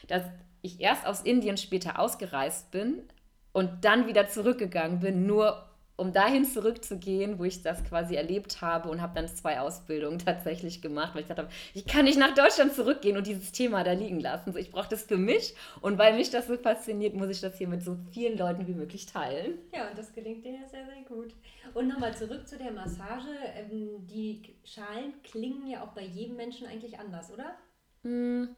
dass 0.08 0.24
ich 0.62 0.80
erst 0.80 1.06
aus 1.06 1.22
Indien 1.22 1.58
später 1.58 2.00
ausgereist 2.00 2.72
bin 2.72 3.04
und 3.52 3.86
dann 3.86 4.08
wieder 4.08 4.28
zurückgegangen 4.28 5.00
bin, 5.00 5.26
nur 5.26 5.73
um 6.04 6.12
dahin 6.14 6.46
zurückzugehen, 6.46 7.40
wo 7.40 7.46
ich 7.46 7.64
das 7.64 7.84
quasi 7.86 8.16
erlebt 8.16 8.62
habe 8.62 8.90
und 8.90 9.02
habe 9.02 9.16
dann 9.16 9.28
zwei 9.28 9.60
Ausbildungen 9.60 10.20
tatsächlich 10.26 10.82
gemacht, 10.82 11.16
weil 11.16 11.22
ich 11.22 11.28
dachte, 11.28 11.48
ich 11.74 11.86
kann 11.86 12.06
nicht 12.06 12.20
nach 12.20 12.36
Deutschland 12.36 12.74
zurückgehen 12.74 13.18
und 13.18 13.26
dieses 13.26 13.52
Thema 13.52 13.84
da 13.84 13.94
liegen 13.94 14.20
lassen. 14.20 14.52
So, 14.52 14.60
ich 14.60 14.72
brauche 14.72 14.90
das 14.90 15.04
für 15.04 15.18
mich 15.18 15.56
und 15.82 15.98
weil 15.98 16.16
mich 16.16 16.30
das 16.30 16.48
so 16.48 16.58
fasziniert, 16.58 17.16
muss 17.16 17.30
ich 17.30 17.42
das 17.42 17.58
hier 17.58 17.68
mit 17.68 17.84
so 17.84 17.98
vielen 18.12 18.38
Leuten 18.38 18.68
wie 18.68 18.74
möglich 18.74 19.06
teilen. 19.06 19.58
Ja, 19.74 19.90
und 19.90 19.98
das 19.98 20.14
gelingt 20.14 20.44
dir 20.44 20.52
ja 20.52 20.68
sehr, 20.70 20.86
sehr 20.86 21.04
gut. 21.08 21.34
Und 21.74 21.88
nochmal 21.88 22.16
zurück 22.16 22.48
zu 22.48 22.58
der 22.58 22.72
Massage. 22.72 23.30
Ähm, 23.56 24.06
die 24.08 24.42
Schalen 24.64 25.14
klingen 25.24 25.68
ja 25.68 25.84
auch 25.84 25.94
bei 25.94 26.04
jedem 26.04 26.36
Menschen 26.36 26.68
eigentlich 26.68 27.00
anders, 27.00 27.32
oder? 27.32 27.56
Mm. 28.04 28.50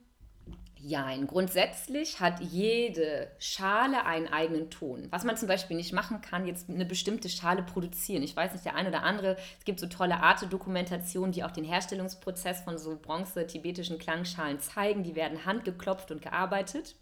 Jein, 0.77 1.25
grundsätzlich 1.25 2.19
hat 2.19 2.41
jede 2.41 3.31
Schale 3.39 4.05
einen 4.05 4.27
eigenen 4.27 4.69
Ton. 4.69 5.07
Was 5.09 5.23
man 5.23 5.37
zum 5.37 5.47
Beispiel 5.47 5.77
nicht 5.77 5.93
machen 5.93 6.21
kann, 6.21 6.45
jetzt 6.45 6.69
eine 6.69 6.85
bestimmte 6.85 7.29
Schale 7.29 7.63
produzieren. 7.63 8.21
Ich 8.23 8.35
weiß 8.35 8.53
nicht, 8.53 8.65
der 8.65 8.75
eine 8.75 8.89
oder 8.89 9.03
andere, 9.03 9.37
es 9.57 9.65
gibt 9.65 9.79
so 9.79 9.87
tolle 9.87 10.17
Arte-Dokumentationen, 10.17 11.31
die 11.31 11.43
auch 11.43 11.51
den 11.51 11.63
Herstellungsprozess 11.63 12.61
von 12.61 12.77
so 12.77 12.97
bronze-tibetischen 13.01 13.97
Klangschalen 13.97 14.59
zeigen. 14.59 15.03
Die 15.03 15.15
werden 15.15 15.45
handgeklopft 15.45 16.11
und 16.11 16.21
gearbeitet. 16.21 16.95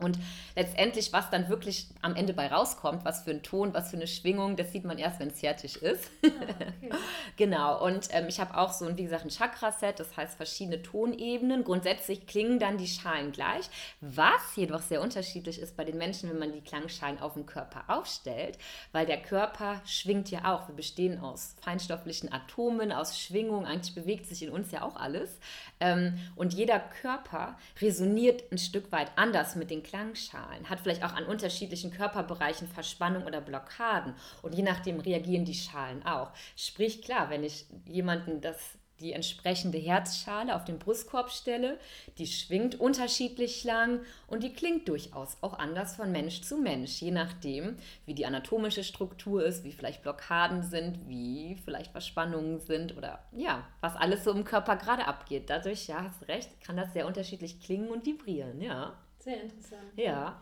Und 0.00 0.18
letztendlich, 0.56 1.12
was 1.12 1.30
dann 1.30 1.48
wirklich 1.48 1.88
am 2.02 2.16
Ende 2.16 2.32
bei 2.32 2.48
rauskommt, 2.48 3.04
was 3.04 3.22
für 3.22 3.30
ein 3.30 3.42
Ton, 3.42 3.74
was 3.74 3.90
für 3.90 3.96
eine 3.96 4.06
Schwingung, 4.06 4.56
das 4.56 4.72
sieht 4.72 4.84
man 4.84 4.98
erst, 4.98 5.20
wenn 5.20 5.28
es 5.28 5.40
fertig 5.40 5.82
ist. 5.82 6.10
Ah, 6.24 6.28
okay. 6.28 6.90
genau, 7.36 7.84
und 7.84 8.08
ähm, 8.12 8.26
ich 8.28 8.40
habe 8.40 8.56
auch 8.56 8.72
so 8.72 8.86
ein, 8.86 8.96
wie 8.96 9.04
gesagt, 9.04 9.24
ein 9.24 9.30
Chakra-Set, 9.30 10.00
das 10.00 10.16
heißt 10.16 10.36
verschiedene 10.36 10.82
Tonebenen. 10.82 11.64
Grundsätzlich 11.64 12.26
klingen 12.26 12.58
dann 12.58 12.78
die 12.78 12.86
Schalen 12.86 13.32
gleich. 13.32 13.68
Was 14.00 14.56
jedoch 14.56 14.82
sehr 14.82 15.00
unterschiedlich 15.00 15.60
ist 15.60 15.76
bei 15.76 15.84
den 15.84 15.98
Menschen, 15.98 16.30
wenn 16.30 16.38
man 16.38 16.52
die 16.52 16.60
Klangschalen 16.60 17.20
auf 17.20 17.34
dem 17.34 17.46
Körper 17.46 17.84
aufstellt, 17.88 18.58
weil 18.92 19.06
der 19.06 19.20
Körper 19.20 19.80
schwingt 19.84 20.30
ja 20.30 20.52
auch. 20.52 20.68
Wir 20.68 20.74
bestehen 20.74 21.20
aus 21.20 21.54
feinstofflichen 21.62 22.32
Atomen, 22.32 22.92
aus 22.92 23.18
Schwingungen, 23.18 23.66
eigentlich 23.66 23.94
bewegt 23.94 24.26
sich 24.26 24.42
in 24.42 24.50
uns 24.50 24.70
ja 24.70 24.82
auch 24.82 24.96
alles. 24.96 25.38
Ähm, 25.80 26.18
und 26.36 26.54
jeder 26.54 26.78
Körper 26.78 27.58
resoniert 27.80 28.50
ein 28.52 28.58
Stück 28.58 28.92
weit 28.92 29.10
anders 29.16 29.56
mit 29.56 29.70
den 29.70 29.82
Klangschalen, 29.90 30.70
hat 30.70 30.80
vielleicht 30.80 31.04
auch 31.04 31.14
an 31.14 31.24
unterschiedlichen 31.24 31.90
Körperbereichen 31.90 32.68
Verspannung 32.68 33.24
oder 33.24 33.40
Blockaden. 33.40 34.14
Und 34.42 34.54
je 34.54 34.62
nachdem 34.62 35.00
reagieren 35.00 35.44
die 35.44 35.54
Schalen 35.54 36.06
auch. 36.06 36.30
Sprich, 36.56 37.02
klar, 37.02 37.28
wenn 37.28 37.42
ich 37.42 37.66
jemanden 37.86 38.40
das 38.40 38.78
die 39.00 39.12
entsprechende 39.12 39.78
Herzschale 39.78 40.54
auf 40.54 40.64
den 40.64 40.78
Brustkorb 40.78 41.30
stelle. 41.30 41.78
Die 42.18 42.26
schwingt 42.26 42.78
unterschiedlich 42.78 43.64
lang 43.64 44.00
und 44.26 44.42
die 44.42 44.52
klingt 44.52 44.88
durchaus 44.88 45.38
auch 45.40 45.58
anders 45.58 45.96
von 45.96 46.12
Mensch 46.12 46.42
zu 46.42 46.56
Mensch, 46.58 47.00
je 47.00 47.10
nachdem, 47.10 47.76
wie 48.04 48.14
die 48.14 48.26
anatomische 48.26 48.84
Struktur 48.84 49.44
ist, 49.44 49.64
wie 49.64 49.72
vielleicht 49.72 50.02
Blockaden 50.02 50.62
sind, 50.62 51.08
wie 51.08 51.56
vielleicht 51.64 51.92
Verspannungen 51.92 52.60
sind 52.60 52.96
oder 52.96 53.24
ja, 53.32 53.66
was 53.80 53.96
alles 53.96 54.24
so 54.24 54.32
im 54.32 54.44
Körper 54.44 54.76
gerade 54.76 55.06
abgeht. 55.06 55.48
Dadurch, 55.48 55.88
ja, 55.88 56.04
hast 56.04 56.28
recht, 56.28 56.60
kann 56.60 56.76
das 56.76 56.92
sehr 56.92 57.06
unterschiedlich 57.06 57.60
klingen 57.60 57.88
und 57.88 58.04
vibrieren, 58.04 58.60
ja. 58.60 58.98
Sehr 59.20 59.42
interessant. 59.42 59.92
Ja. 59.96 60.40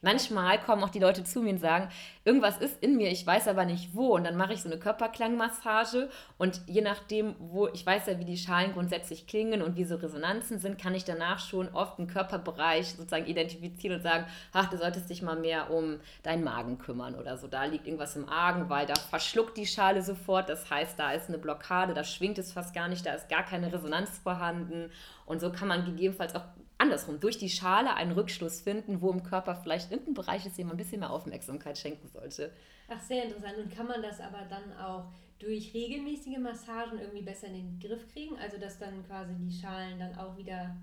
Manchmal 0.00 0.60
kommen 0.60 0.84
auch 0.84 0.90
die 0.90 1.00
Leute 1.00 1.24
zu 1.24 1.42
mir 1.42 1.50
und 1.50 1.58
sagen, 1.58 1.88
irgendwas 2.24 2.58
ist 2.58 2.80
in 2.80 2.96
mir, 2.96 3.10
ich 3.10 3.26
weiß 3.26 3.48
aber 3.48 3.64
nicht 3.64 3.96
wo. 3.96 4.14
Und 4.14 4.22
dann 4.22 4.36
mache 4.36 4.52
ich 4.52 4.62
so 4.62 4.70
eine 4.70 4.78
Körperklangmassage 4.78 6.08
und 6.36 6.60
je 6.68 6.82
nachdem, 6.82 7.34
wo 7.40 7.66
ich 7.66 7.84
weiß 7.84 8.06
ja, 8.06 8.16
wie 8.20 8.24
die 8.24 8.36
Schalen 8.36 8.74
grundsätzlich 8.74 9.26
klingen 9.26 9.60
und 9.60 9.74
wie 9.74 9.82
so 9.82 9.96
Resonanzen 9.96 10.60
sind, 10.60 10.80
kann 10.80 10.94
ich 10.94 11.04
danach 11.04 11.40
schon 11.40 11.68
oft 11.70 11.98
einen 11.98 12.06
Körperbereich 12.06 12.90
sozusagen 12.90 13.26
identifizieren 13.26 13.96
und 13.96 14.02
sagen, 14.04 14.26
ach, 14.52 14.70
du 14.70 14.76
solltest 14.76 15.10
dich 15.10 15.20
mal 15.20 15.34
mehr 15.34 15.72
um 15.72 15.98
deinen 16.22 16.44
Magen 16.44 16.78
kümmern 16.78 17.16
oder 17.16 17.36
so. 17.36 17.48
Da 17.48 17.64
liegt 17.64 17.88
irgendwas 17.88 18.14
im 18.14 18.28
Argen, 18.28 18.68
weil 18.68 18.86
da 18.86 18.94
verschluckt 18.94 19.56
die 19.56 19.66
Schale 19.66 20.02
sofort. 20.02 20.48
Das 20.48 20.70
heißt, 20.70 20.96
da 20.96 21.10
ist 21.10 21.28
eine 21.28 21.38
Blockade, 21.38 21.92
da 21.94 22.04
schwingt 22.04 22.38
es 22.38 22.52
fast 22.52 22.72
gar 22.72 22.86
nicht, 22.86 23.04
da 23.04 23.14
ist 23.14 23.28
gar 23.28 23.42
keine 23.42 23.72
Resonanz 23.72 24.16
vorhanden. 24.18 24.92
Und 25.26 25.40
so 25.40 25.50
kann 25.50 25.66
man 25.66 25.84
gegebenenfalls 25.84 26.36
auch 26.36 26.44
andersrum, 26.78 27.20
durch 27.20 27.38
die 27.38 27.50
Schale 27.50 27.94
einen 27.94 28.12
Rückschluss 28.12 28.60
finden, 28.60 29.00
wo 29.00 29.10
im 29.10 29.22
Körper 29.22 29.56
vielleicht 29.56 29.90
irgendein 29.90 30.14
Bereich 30.14 30.46
ist, 30.46 30.56
dem 30.56 30.68
man 30.68 30.76
ein 30.76 30.78
bisschen 30.78 31.00
mehr 31.00 31.10
Aufmerksamkeit 31.10 31.76
schenken 31.76 32.08
sollte. 32.08 32.52
Ach, 32.88 33.00
sehr 33.00 33.24
interessant. 33.24 33.58
Und 33.58 33.74
kann 33.74 33.86
man 33.86 34.00
das 34.00 34.20
aber 34.20 34.46
dann 34.48 34.72
auch 34.78 35.12
durch 35.38 35.74
regelmäßige 35.74 36.38
Massagen 36.38 36.98
irgendwie 36.98 37.22
besser 37.22 37.48
in 37.48 37.54
den 37.54 37.78
Griff 37.80 38.08
kriegen? 38.12 38.38
Also, 38.38 38.58
dass 38.58 38.78
dann 38.78 39.06
quasi 39.06 39.34
die 39.36 39.52
Schalen 39.52 39.98
dann 39.98 40.16
auch 40.16 40.36
wieder 40.36 40.76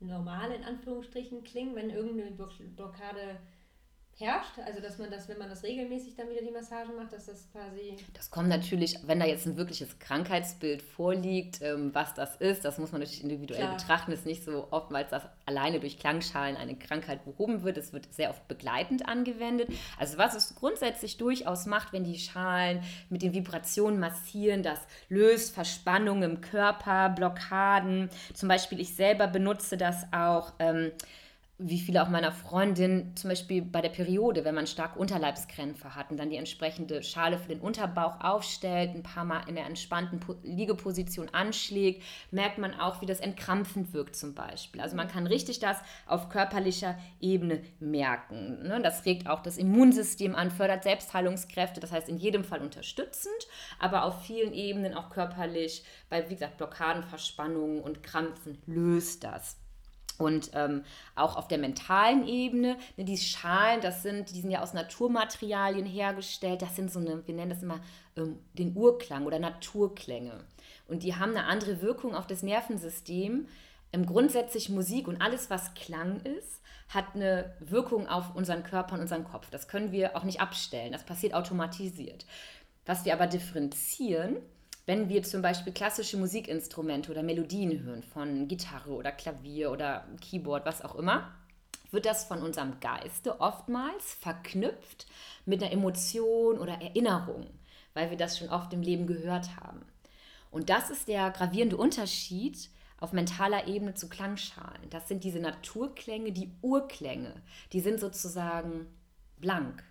normal 0.00 0.50
in 0.52 0.64
Anführungsstrichen 0.64 1.44
klingen, 1.44 1.76
wenn 1.76 1.90
irgendeine 1.90 2.30
Blockade 2.30 3.38
herrscht? 4.16 4.58
Also, 4.64 4.80
dass 4.80 4.98
man 4.98 5.10
das, 5.10 5.28
wenn 5.28 5.38
man 5.38 5.48
das 5.48 5.62
regelmäßig 5.62 6.14
dann 6.14 6.28
wieder 6.28 6.42
die 6.42 6.50
Massagen 6.50 6.94
macht, 6.96 7.12
dass 7.12 7.26
das 7.26 7.50
quasi. 7.52 7.96
Das 8.12 8.30
kommt 8.30 8.48
natürlich, 8.48 8.98
wenn 9.06 9.18
da 9.18 9.26
jetzt 9.26 9.46
ein 9.46 9.56
wirkliches 9.56 9.98
Krankheitsbild 9.98 10.82
vorliegt, 10.82 11.62
ähm, 11.62 11.94
was 11.94 12.14
das 12.14 12.36
ist, 12.36 12.64
das 12.64 12.78
muss 12.78 12.92
man 12.92 13.00
natürlich 13.00 13.22
individuell 13.22 13.62
Klar. 13.62 13.76
betrachten. 13.76 14.12
Es 14.12 14.20
ist 14.20 14.26
nicht 14.26 14.44
so 14.44 14.68
oftmals, 14.70 15.10
dass 15.10 15.22
alleine 15.46 15.80
durch 15.80 15.98
Klangschalen 15.98 16.56
eine 16.56 16.76
Krankheit 16.76 17.24
behoben 17.24 17.62
wird. 17.62 17.78
Es 17.78 17.92
wird 17.92 18.12
sehr 18.12 18.30
oft 18.30 18.46
begleitend 18.48 19.08
angewendet. 19.08 19.68
Also, 19.98 20.18
was 20.18 20.34
es 20.34 20.54
grundsätzlich 20.54 21.16
durchaus 21.16 21.66
macht, 21.66 21.92
wenn 21.92 22.04
die 22.04 22.18
Schalen 22.18 22.82
mit 23.08 23.22
den 23.22 23.32
Vibrationen 23.32 24.00
massieren, 24.00 24.62
das 24.62 24.80
löst 25.08 25.54
Verspannungen 25.54 26.22
im 26.22 26.40
Körper, 26.40 27.08
Blockaden. 27.10 28.10
Zum 28.34 28.48
Beispiel, 28.48 28.80
ich 28.80 28.94
selber 28.94 29.26
benutze 29.26 29.76
das 29.76 30.06
auch. 30.12 30.52
Ähm, 30.58 30.92
wie 31.62 31.78
viele 31.78 32.02
auch 32.02 32.08
meiner 32.08 32.32
Freundinnen, 32.32 33.14
zum 33.16 33.28
Beispiel 33.28 33.60
bei 33.60 33.82
der 33.82 33.90
Periode, 33.90 34.44
wenn 34.44 34.54
man 34.54 34.66
stark 34.66 34.96
Unterleibskrämpfe 34.96 35.94
hat 35.94 36.10
und 36.10 36.16
dann 36.16 36.30
die 36.30 36.36
entsprechende 36.36 37.02
Schale 37.02 37.38
für 37.38 37.48
den 37.48 37.60
Unterbauch 37.60 38.20
aufstellt, 38.20 38.94
ein 38.94 39.02
paar 39.02 39.24
Mal 39.24 39.42
in 39.46 39.54
der 39.54 39.66
entspannten 39.66 40.20
Liegeposition 40.42 41.28
anschlägt, 41.28 42.02
merkt 42.30 42.58
man 42.58 42.72
auch, 42.80 43.02
wie 43.02 43.06
das 43.06 43.20
entkrampfend 43.20 43.92
wirkt 43.92 44.16
zum 44.16 44.34
Beispiel. 44.34 44.80
Also 44.80 44.96
man 44.96 45.08
kann 45.08 45.26
richtig 45.26 45.60
das 45.60 45.76
auf 46.06 46.30
körperlicher 46.30 46.98
Ebene 47.20 47.62
merken. 47.78 48.62
Ne? 48.62 48.80
Das 48.82 49.04
regt 49.04 49.28
auch 49.28 49.42
das 49.42 49.58
Immunsystem 49.58 50.34
an, 50.34 50.50
fördert 50.50 50.82
Selbstheilungskräfte, 50.82 51.80
das 51.80 51.92
heißt 51.92 52.08
in 52.08 52.16
jedem 52.16 52.42
Fall 52.42 52.62
unterstützend, 52.62 53.46
aber 53.78 54.04
auf 54.04 54.22
vielen 54.24 54.54
Ebenen 54.54 54.94
auch 54.94 55.10
körperlich, 55.10 55.84
bei, 56.08 56.28
wie 56.30 56.34
gesagt, 56.34 56.56
Blockaden, 56.56 57.02
Verspannungen 57.02 57.80
und 57.82 58.02
Krampfen 58.02 58.58
löst 58.66 59.24
das. 59.24 59.58
Und 60.20 60.50
ähm, 60.54 60.84
auch 61.14 61.36
auf 61.36 61.48
der 61.48 61.58
mentalen 61.58 62.26
Ebene, 62.26 62.76
ne, 62.96 63.04
die 63.04 63.16
Schalen, 63.16 63.80
das 63.80 64.02
sind, 64.02 64.30
die 64.34 64.40
sind 64.40 64.50
ja 64.50 64.62
aus 64.62 64.74
Naturmaterialien 64.74 65.86
hergestellt, 65.86 66.62
das 66.62 66.76
sind 66.76 66.90
so 66.92 67.00
eine, 67.00 67.26
wir 67.26 67.34
nennen 67.34 67.50
das 67.50 67.62
immer 67.62 67.80
ähm, 68.16 68.38
den 68.54 68.76
Urklang 68.76 69.26
oder 69.26 69.38
Naturklänge. 69.38 70.44
Und 70.86 71.02
die 71.02 71.16
haben 71.16 71.36
eine 71.36 71.46
andere 71.46 71.82
Wirkung 71.82 72.14
auf 72.14 72.26
das 72.26 72.42
Nervensystem. 72.42 73.48
Ähm, 73.92 74.06
grundsätzlich 74.06 74.68
Musik 74.68 75.08
und 75.08 75.20
alles, 75.22 75.50
was 75.50 75.74
Klang 75.74 76.20
ist, 76.20 76.60
hat 76.88 77.14
eine 77.14 77.54
Wirkung 77.60 78.08
auf 78.08 78.34
unseren 78.34 78.62
Körper 78.64 78.94
und 78.94 79.00
unseren 79.00 79.24
Kopf. 79.24 79.48
Das 79.50 79.68
können 79.68 79.92
wir 79.92 80.16
auch 80.16 80.24
nicht 80.24 80.40
abstellen, 80.40 80.92
das 80.92 81.04
passiert 81.04 81.34
automatisiert. 81.34 82.26
Was 82.86 83.04
wir 83.04 83.12
aber 83.12 83.26
differenzieren, 83.26 84.36
wenn 84.90 85.08
wir 85.08 85.22
zum 85.22 85.40
Beispiel 85.40 85.72
klassische 85.72 86.16
Musikinstrumente 86.16 87.12
oder 87.12 87.22
Melodien 87.22 87.84
hören, 87.84 88.02
von 88.02 88.48
Gitarre 88.48 88.90
oder 88.90 89.12
Klavier 89.12 89.70
oder 89.70 90.04
Keyboard, 90.20 90.66
was 90.66 90.82
auch 90.82 90.96
immer, 90.96 91.32
wird 91.92 92.06
das 92.06 92.24
von 92.24 92.42
unserem 92.42 92.80
Geiste 92.80 93.40
oftmals 93.40 94.14
verknüpft 94.14 95.06
mit 95.46 95.62
einer 95.62 95.70
Emotion 95.70 96.58
oder 96.58 96.82
Erinnerung, 96.82 97.46
weil 97.94 98.10
wir 98.10 98.16
das 98.16 98.36
schon 98.36 98.48
oft 98.48 98.72
im 98.72 98.82
Leben 98.82 99.06
gehört 99.06 99.54
haben. 99.60 99.82
Und 100.50 100.70
das 100.70 100.90
ist 100.90 101.06
der 101.06 101.30
gravierende 101.30 101.76
Unterschied 101.76 102.68
auf 102.98 103.12
mentaler 103.12 103.68
Ebene 103.68 103.94
zu 103.94 104.08
Klangschalen. 104.08 104.90
Das 104.90 105.06
sind 105.06 105.22
diese 105.22 105.38
Naturklänge, 105.38 106.32
die 106.32 106.50
Urklänge. 106.62 107.32
Die 107.72 107.80
sind 107.80 108.00
sozusagen 108.00 108.88
blank. 109.38 109.84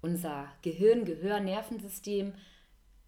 Unser 0.00 0.46
Gehirn, 0.62 1.04
Gehör, 1.04 1.38
Nervensystem 1.38 2.32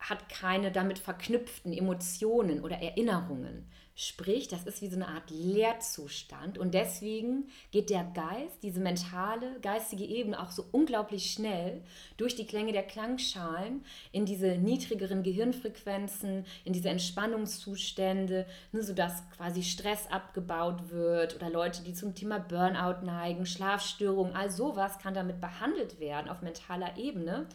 hat 0.01 0.29
keine 0.29 0.73
damit 0.73 0.99
verknüpften 0.99 1.73
Emotionen 1.73 2.63
oder 2.65 2.77
Erinnerungen. 2.77 3.71
Sprich, 4.03 4.49
das 4.49 4.65
ist 4.65 4.81
wie 4.81 4.89
so 4.89 4.97
eine 4.97 5.09
Art 5.09 5.29
Leerzustand 5.29 6.57
und 6.57 6.73
deswegen 6.73 7.51
geht 7.71 7.91
der 7.91 8.05
Geist, 8.05 8.63
diese 8.63 8.81
mentale, 8.81 9.61
geistige 9.61 10.05
Ebene 10.05 10.41
auch 10.41 10.53
so 10.53 10.65
unglaublich 10.73 11.31
schnell 11.31 11.83
durch 12.17 12.35
die 12.35 12.47
Klänge 12.47 12.73
der 12.73 12.85
Klangschalen 12.85 13.85
in 14.11 14.25
diese 14.25 14.57
niedrigeren 14.57 15.23
Gehirnfrequenzen, 15.23 16.47
in 16.65 16.73
diese 16.73 16.89
Entspannungszustände, 16.89 18.47
ne, 18.73 18.83
sodass 18.83 19.29
quasi 19.37 19.63
Stress 19.63 20.07
abgebaut 20.07 20.89
wird 20.89 21.37
oder 21.37 21.51
Leute, 21.51 21.83
die 21.83 21.93
zum 21.93 22.15
Thema 22.15 22.39
Burnout 22.39 23.05
neigen, 23.05 23.45
Schlafstörungen, 23.45 24.35
all 24.35 24.51
sowas 24.51 24.99
kann 24.99 25.13
damit 25.13 25.43
behandelt 25.43 26.01
werden 26.01 26.31
auf 26.31 26.41
mentaler 26.41 26.97
Ebene 26.97 27.49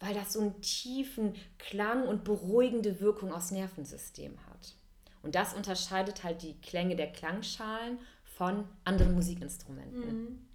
weil 0.00 0.14
das 0.14 0.32
so 0.32 0.40
einen 0.40 0.60
tiefen 0.62 1.34
Klang 1.58 2.06
und 2.06 2.24
beruhigende 2.24 3.00
Wirkung 3.00 3.32
aufs 3.32 3.50
Nervensystem 3.50 4.36
hat. 4.46 4.74
Und 5.22 5.34
das 5.34 5.54
unterscheidet 5.54 6.22
halt 6.22 6.42
die 6.42 6.60
Klänge 6.60 6.96
der 6.96 7.12
Klangschalen 7.12 7.98
von 8.24 8.68
anderen 8.84 9.14
Musikinstrumenten. 9.14 10.22
Mhm. 10.22 10.48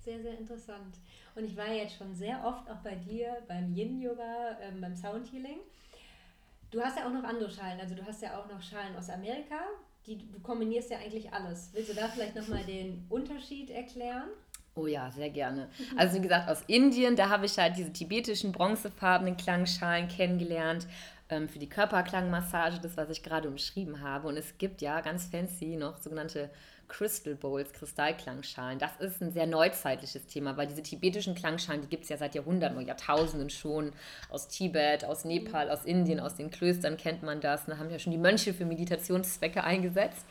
Sehr, 0.00 0.22
sehr 0.22 0.38
interessant. 0.38 0.98
Und 1.34 1.44
ich 1.44 1.56
war 1.56 1.72
jetzt 1.72 1.96
schon 1.96 2.14
sehr 2.14 2.44
oft 2.44 2.70
auch 2.70 2.78
bei 2.78 2.94
dir 2.94 3.38
beim 3.48 3.74
Yin-Yoga, 3.74 4.58
ähm, 4.60 4.80
beim 4.80 4.94
Soundhealing. 4.94 5.58
Du 6.70 6.80
hast 6.80 6.98
ja 6.98 7.06
auch 7.06 7.12
noch 7.12 7.24
andere 7.24 7.50
Schalen. 7.50 7.80
Also 7.80 7.94
du 7.94 8.04
hast 8.04 8.22
ja 8.22 8.38
auch 8.38 8.48
noch 8.48 8.62
Schalen 8.62 8.94
aus 8.96 9.08
Amerika. 9.08 9.60
Die, 10.06 10.18
du 10.30 10.38
kombinierst 10.40 10.90
ja 10.90 10.98
eigentlich 10.98 11.32
alles. 11.32 11.70
Willst 11.72 11.90
du 11.90 11.94
da 11.94 12.08
vielleicht 12.08 12.36
nochmal 12.36 12.64
den 12.64 13.06
Unterschied 13.08 13.70
erklären? 13.70 14.28
Oh 14.76 14.86
ja, 14.86 15.10
sehr 15.12 15.30
gerne. 15.30 15.68
Also 15.96 16.16
wie 16.16 16.22
gesagt, 16.22 16.48
aus 16.48 16.62
Indien, 16.66 17.14
da 17.14 17.28
habe 17.28 17.46
ich 17.46 17.56
halt 17.58 17.76
diese 17.76 17.92
tibetischen 17.92 18.50
bronzefarbenen 18.50 19.36
Klangschalen 19.36 20.08
kennengelernt 20.08 20.88
ähm, 21.30 21.48
für 21.48 21.60
die 21.60 21.68
Körperklangmassage, 21.68 22.80
das, 22.82 22.96
was 22.96 23.08
ich 23.10 23.22
gerade 23.22 23.48
umschrieben 23.48 24.00
habe. 24.00 24.26
Und 24.26 24.36
es 24.36 24.58
gibt 24.58 24.82
ja 24.82 25.00
ganz 25.00 25.26
fancy 25.26 25.76
noch 25.76 25.98
sogenannte 25.98 26.50
Crystal 26.88 27.34
Bowls, 27.34 27.72
Kristallklangschalen. 27.72 28.78
Das 28.78 28.96
ist 28.98 29.22
ein 29.22 29.32
sehr 29.32 29.46
neuzeitliches 29.46 30.26
Thema, 30.26 30.56
weil 30.56 30.66
diese 30.66 30.82
tibetischen 30.82 31.34
Klangschalen, 31.34 31.82
die 31.82 31.88
gibt 31.88 32.04
es 32.04 32.08
ja 32.08 32.16
seit 32.16 32.34
Jahrhunderten 32.34 32.76
oder 32.76 32.86
Jahrtausenden 32.86 33.50
schon. 33.50 33.92
Aus 34.28 34.48
Tibet, 34.48 35.04
aus 35.04 35.24
Nepal, 35.24 35.70
aus 35.70 35.84
Indien, 35.84 36.20
aus 36.20 36.34
den 36.34 36.50
Klöstern 36.50 36.96
kennt 36.96 37.22
man 37.22 37.40
das. 37.40 37.66
Da 37.66 37.78
haben 37.78 37.90
ja 37.90 37.98
schon 37.98 38.12
die 38.12 38.18
Mönche 38.18 38.54
für 38.54 38.64
Meditationszwecke 38.64 39.64
eingesetzt. 39.64 40.26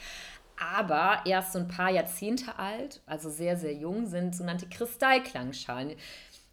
Aber 0.58 1.22
erst 1.26 1.54
so 1.54 1.60
ein 1.60 1.68
paar 1.68 1.92
Jahrzehnte 1.92 2.58
alt, 2.58 3.02
also 3.06 3.30
sehr, 3.30 3.58
sehr 3.58 3.74
jung, 3.74 4.06
sind 4.08 4.36
sogenannte 4.36 4.68
Kristallklangschalen. 4.68 5.96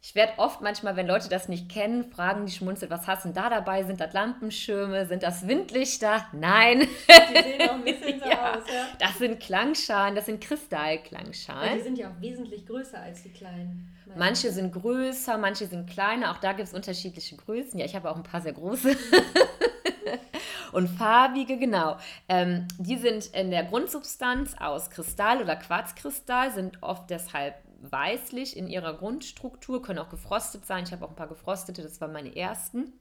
Ich 0.03 0.15
werde 0.15 0.33
oft 0.39 0.63
manchmal, 0.63 0.97
wenn 0.97 1.07
Leute 1.07 1.29
das 1.29 1.49
nicht 1.49 1.69
kennen, 1.69 2.11
fragen 2.11 2.47
die 2.47 2.53
schmunzelt, 2.53 2.91
was 2.91 3.07
hast 3.07 3.25
du 3.25 3.29
denn 3.29 3.35
da 3.35 3.51
dabei? 3.51 3.85
Sind 3.85 4.01
das 4.01 4.15
Lampenschirme? 4.15 5.05
Sind 5.07 5.23
das 5.23 5.47
Windlichter? 5.47 6.25
Nein. 6.33 6.81
Die 6.81 7.43
sehen 7.43 7.69
auch 7.69 7.75
ein 7.75 7.85
bisschen 7.85 8.19
so 8.19 8.27
ja, 8.31 8.55
aus, 8.55 8.63
ja. 8.67 8.89
Das 8.99 9.19
sind 9.19 9.41
Klangschalen, 9.41 10.15
das 10.15 10.25
sind 10.25 10.41
Kristallklangschalen. 10.41 11.71
Ja, 11.71 11.77
die 11.77 11.83
sind 11.83 11.99
ja 11.99 12.09
auch 12.09 12.21
wesentlich 12.21 12.65
größer 12.67 12.99
als 12.99 13.23
die 13.23 13.31
kleinen. 13.31 13.95
Manche 14.17 14.51
sind 14.51 14.73
größer, 14.73 15.39
manche 15.39 15.67
sind 15.67 15.89
kleiner. 15.89 16.33
Auch 16.33 16.39
da 16.39 16.53
gibt 16.53 16.67
es 16.67 16.75
unterschiedliche 16.75 17.37
Größen. 17.37 17.79
Ja, 17.79 17.87
ich 17.87 17.95
habe 17.95 18.11
auch 18.11 18.17
ein 18.17 18.23
paar 18.23 18.41
sehr 18.41 18.55
große. 18.55 18.97
und 20.73 20.89
farbige, 20.89 21.59
genau. 21.59 21.97
Ähm, 22.29 22.67
die 22.79 22.97
sind 22.97 23.27
in 23.27 23.51
der 23.51 23.65
Grundsubstanz 23.65 24.55
aus 24.59 24.91
Kristall 24.91 25.43
oder 25.43 25.57
Quarzkristall, 25.57 26.53
sind 26.53 26.83
oft 26.83 27.11
deshalb 27.11 27.55
weißlich 27.83 28.57
in 28.57 28.69
ihrer 28.69 28.95
Grundstruktur, 28.95 29.83
können 29.83 29.99
auch 29.99 30.11
gefrostet 30.11 30.67
sein. 30.67 30.85
Ich 30.85 30.93
habe 30.93 31.05
auch 31.05 31.11
ein 31.11 31.17
paar 31.17 31.29
gefrostete, 31.29 31.83
das 31.83 32.01
waren 32.01 32.13
meine 32.13 32.35
ersten. 32.37 32.93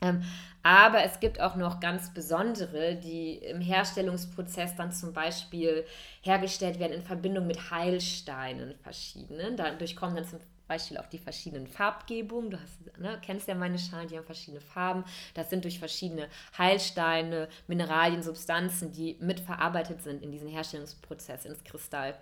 Ähm, 0.00 0.22
aber 0.62 1.02
es 1.02 1.18
gibt 1.18 1.40
auch 1.40 1.56
noch 1.56 1.80
ganz 1.80 2.14
besondere, 2.14 2.94
die 2.94 3.34
im 3.34 3.60
Herstellungsprozess 3.60 4.76
dann 4.76 4.92
zum 4.92 5.12
Beispiel 5.12 5.84
hergestellt 6.22 6.78
werden 6.78 6.92
in 6.92 7.02
Verbindung 7.02 7.46
mit 7.46 7.70
Heilsteinen 7.70 8.76
verschiedenen. 8.82 9.56
Dadurch 9.56 9.96
kommen 9.96 10.14
dann 10.14 10.24
zum 10.24 10.38
Beispiel 10.68 10.98
auch 10.98 11.06
die 11.06 11.18
verschiedenen 11.18 11.66
Farbgebungen. 11.66 12.50
Du 12.50 12.60
hast, 12.60 12.98
ne, 12.98 13.18
kennst 13.22 13.48
ja 13.48 13.54
meine 13.54 13.78
Schalen, 13.78 14.08
die 14.08 14.16
haben 14.16 14.24
verschiedene 14.24 14.60
Farben. 14.60 15.04
Das 15.34 15.50
sind 15.50 15.64
durch 15.64 15.78
verschiedene 15.78 16.28
Heilsteine, 16.56 17.48
Mineralien, 17.66 18.22
Substanzen, 18.22 18.92
die 18.92 19.16
mitverarbeitet 19.20 20.02
sind 20.02 20.22
in 20.22 20.30
diesen 20.30 20.48
Herstellungsprozess 20.48 21.44
ins 21.44 21.64
Kristall. 21.64 22.14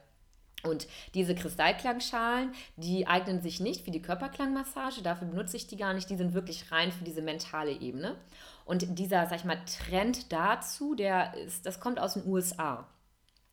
Und 0.62 0.88
diese 1.14 1.34
Kristallklangschalen, 1.34 2.52
die 2.76 3.06
eignen 3.06 3.40
sich 3.40 3.60
nicht 3.60 3.84
für 3.84 3.90
die 3.90 4.02
Körperklangmassage, 4.02 5.02
dafür 5.02 5.28
benutze 5.28 5.56
ich 5.56 5.66
die 5.66 5.76
gar 5.76 5.94
nicht, 5.94 6.08
die 6.10 6.16
sind 6.16 6.34
wirklich 6.34 6.72
rein 6.72 6.92
für 6.92 7.04
diese 7.04 7.22
mentale 7.22 7.72
Ebene. 7.72 8.16
Und 8.64 8.98
dieser, 8.98 9.26
sag 9.26 9.36
ich 9.36 9.44
mal, 9.44 9.60
Trend 9.64 10.32
dazu, 10.32 10.94
der 10.94 11.34
ist, 11.34 11.66
das 11.66 11.78
kommt 11.78 12.00
aus 12.00 12.14
den 12.14 12.26
USA. 12.26 12.88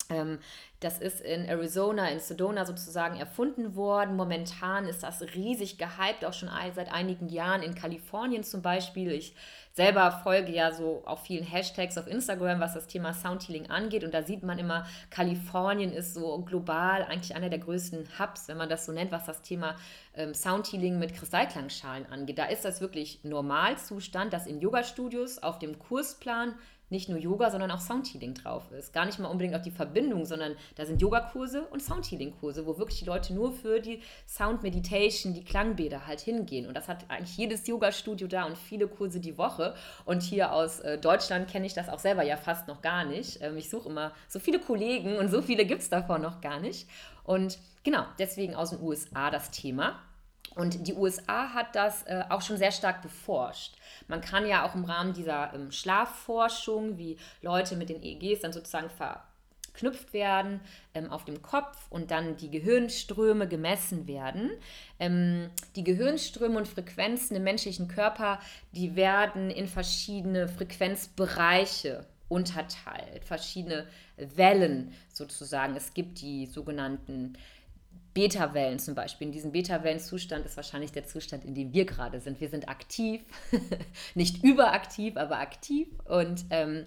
Ähm, 0.09 0.39
das 0.79 0.99
ist 0.99 1.21
in 1.21 1.45
Arizona, 1.45 2.09
in 2.09 2.19
Sedona 2.19 2.65
sozusagen 2.65 3.17
erfunden 3.17 3.75
worden. 3.75 4.15
Momentan 4.15 4.85
ist 4.85 5.03
das 5.03 5.21
riesig 5.21 5.77
gehypt, 5.77 6.25
auch 6.25 6.33
schon 6.33 6.49
seit 6.75 6.91
einigen 6.91 7.29
Jahren 7.29 7.63
in 7.63 7.73
Kalifornien 7.73 8.43
zum 8.43 8.61
Beispiel. 8.61 9.11
Ich 9.11 9.33
selber 9.71 10.11
folge 10.23 10.51
ja 10.51 10.71
so 10.71 11.01
auch 11.05 11.19
vielen 11.19 11.45
Hashtags 11.45 11.97
auf 11.97 12.07
Instagram, 12.07 12.59
was 12.59 12.73
das 12.73 12.87
Thema 12.87 13.13
Soundhealing 13.13 13.69
angeht. 13.69 14.03
Und 14.03 14.13
da 14.13 14.23
sieht 14.23 14.43
man 14.43 14.59
immer, 14.59 14.85
Kalifornien 15.09 15.91
ist 15.91 16.13
so 16.13 16.37
global 16.39 17.03
eigentlich 17.03 17.35
einer 17.35 17.49
der 17.49 17.59
größten 17.59 18.07
Hubs, 18.19 18.47
wenn 18.47 18.57
man 18.57 18.69
das 18.69 18.85
so 18.85 18.91
nennt, 18.91 19.11
was 19.11 19.25
das 19.25 19.41
Thema 19.41 19.75
ähm, 20.15 20.33
Soundhealing 20.33 20.99
mit 20.99 21.15
Kristallklangschalen 21.15 22.05
angeht. 22.11 22.37
Da 22.37 22.45
ist 22.45 22.65
das 22.65 22.81
wirklich 22.81 23.23
Normalzustand, 23.23 24.31
dass 24.33 24.47
in 24.47 24.59
Yoga-Studios 24.59 25.39
auf 25.41 25.59
dem 25.59 25.79
Kursplan 25.79 26.55
nicht 26.93 27.09
nur 27.09 27.17
Yoga, 27.17 27.51
sondern 27.51 27.71
auch 27.71 27.81
Soundhealing 27.81 28.35
drauf 28.35 28.71
ist. 28.71 28.93
Gar 28.93 29.05
nicht 29.05 29.19
mal 29.19 29.27
unbedingt 29.27 29.55
auf 29.55 29.61
die 29.61 29.71
Verbindung, 29.71 30.25
sondern 30.25 30.55
da 30.75 30.85
sind 30.85 31.01
Yogakurse 31.01 31.63
und 31.63 31.81
Soundhealing-Kurse, 31.81 32.65
wo 32.65 32.77
wirklich 32.77 32.99
die 32.99 33.05
Leute 33.05 33.33
nur 33.33 33.51
für 33.51 33.81
die 33.81 34.01
Sound 34.27 34.63
Meditation, 34.63 35.33
die 35.33 35.43
Klangbäder 35.43 36.07
halt 36.07 36.21
hingehen. 36.21 36.67
Und 36.67 36.75
das 36.75 36.87
hat 36.87 37.09
eigentlich 37.09 37.35
jedes 37.35 37.67
Yoga-Studio 37.67 38.27
da 38.27 38.45
und 38.45 38.57
viele 38.57 38.87
Kurse 38.87 39.19
die 39.19 39.37
Woche. 39.37 39.75
Und 40.05 40.23
hier 40.23 40.53
aus 40.53 40.79
äh, 40.79 40.97
Deutschland 40.97 41.49
kenne 41.49 41.65
ich 41.65 41.73
das 41.73 41.89
auch 41.89 41.99
selber 41.99 42.23
ja 42.23 42.37
fast 42.37 42.67
noch 42.67 42.81
gar 42.81 43.03
nicht. 43.03 43.41
Ähm, 43.41 43.57
ich 43.57 43.69
suche 43.69 43.89
immer 43.89 44.13
so 44.29 44.39
viele 44.39 44.59
Kollegen 44.59 45.17
und 45.17 45.29
so 45.29 45.41
viele 45.41 45.65
gibt 45.65 45.81
es 45.81 45.89
davon 45.89 46.21
noch 46.21 46.39
gar 46.39 46.59
nicht. 46.59 46.87
Und 47.23 47.57
genau, 47.83 48.05
deswegen 48.19 48.55
aus 48.55 48.69
den 48.69 48.81
USA 48.81 49.31
das 49.31 49.51
Thema. 49.51 49.99
Und 50.55 50.87
die 50.87 50.93
USA 50.93 51.53
hat 51.53 51.75
das 51.75 52.03
äh, 52.03 52.23
auch 52.29 52.41
schon 52.41 52.57
sehr 52.57 52.71
stark 52.71 53.01
beforscht. 53.01 53.75
Man 54.07 54.21
kann 54.21 54.47
ja 54.47 54.65
auch 54.65 54.75
im 54.75 54.85
Rahmen 54.85 55.13
dieser 55.13 55.53
ähm, 55.53 55.71
Schlafforschung, 55.71 56.97
wie 56.97 57.17
Leute 57.41 57.75
mit 57.75 57.89
den 57.89 58.03
EEGs 58.03 58.41
dann 58.41 58.53
sozusagen 58.53 58.89
verknüpft 58.89 60.13
werden 60.13 60.59
ähm, 60.93 61.09
auf 61.11 61.25
dem 61.25 61.41
Kopf 61.41 61.87
und 61.89 62.11
dann 62.11 62.37
die 62.37 62.51
Gehirnströme 62.51 63.47
gemessen 63.47 64.07
werden. 64.07 64.51
Ähm, 64.99 65.49
die 65.75 65.83
Gehirnströme 65.83 66.57
und 66.57 66.67
Frequenzen 66.67 67.35
im 67.35 67.43
menschlichen 67.43 67.87
Körper, 67.87 68.39
die 68.73 68.95
werden 68.95 69.49
in 69.49 69.67
verschiedene 69.67 70.47
Frequenzbereiche 70.47 72.05
unterteilt, 72.29 73.25
verschiedene 73.25 73.85
Wellen 74.17 74.93
sozusagen. 75.11 75.75
Es 75.75 75.93
gibt 75.93 76.21
die 76.21 76.47
sogenannten 76.47 77.37
Beta-Wellen 78.13 78.79
zum 78.79 78.95
Beispiel. 78.95 79.27
In 79.27 79.33
diesem 79.33 79.51
Beta-Wellen-Zustand 79.51 80.45
ist 80.45 80.55
wahrscheinlich 80.55 80.91
der 80.91 81.05
Zustand, 81.05 81.45
in 81.45 81.55
dem 81.55 81.73
wir 81.73 81.85
gerade 81.85 82.19
sind. 82.19 82.39
Wir 82.39 82.49
sind 82.49 82.69
aktiv, 82.69 83.21
nicht 84.15 84.43
überaktiv, 84.43 85.17
aber 85.17 85.39
aktiv 85.39 85.87
und 86.05 86.45
ähm, 86.49 86.85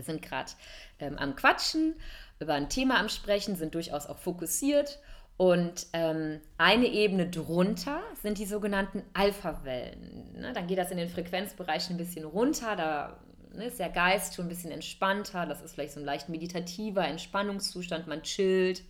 sind 0.00 0.22
gerade 0.22 0.52
ähm, 0.98 1.18
am 1.18 1.36
Quatschen, 1.36 1.94
über 2.40 2.54
ein 2.54 2.68
Thema 2.68 2.98
am 2.98 3.08
Sprechen, 3.08 3.56
sind 3.56 3.74
durchaus 3.74 4.06
auch 4.06 4.18
fokussiert. 4.18 4.98
Und 5.36 5.86
ähm, 5.92 6.40
eine 6.58 6.86
Ebene 6.86 7.28
drunter 7.28 8.00
sind 8.22 8.38
die 8.38 8.44
sogenannten 8.44 9.02
Alpha-Wellen. 9.14 10.40
Ne? 10.40 10.52
Dann 10.52 10.66
geht 10.66 10.78
das 10.78 10.90
in 10.90 10.98
den 10.98 11.08
Frequenzbereichen 11.08 11.94
ein 11.94 11.98
bisschen 11.98 12.24
runter. 12.24 12.76
Da 12.76 13.20
ne, 13.54 13.66
ist 13.66 13.78
der 13.78 13.90
Geist 13.90 14.34
schon 14.34 14.46
ein 14.46 14.48
bisschen 14.48 14.70
entspannter. 14.70 15.46
Das 15.46 15.62
ist 15.62 15.74
vielleicht 15.74 15.92
so 15.92 16.00
ein 16.00 16.06
leicht 16.06 16.28
meditativer 16.28 17.06
Entspannungszustand. 17.06 18.06
Man 18.06 18.22
chillt 18.22 18.82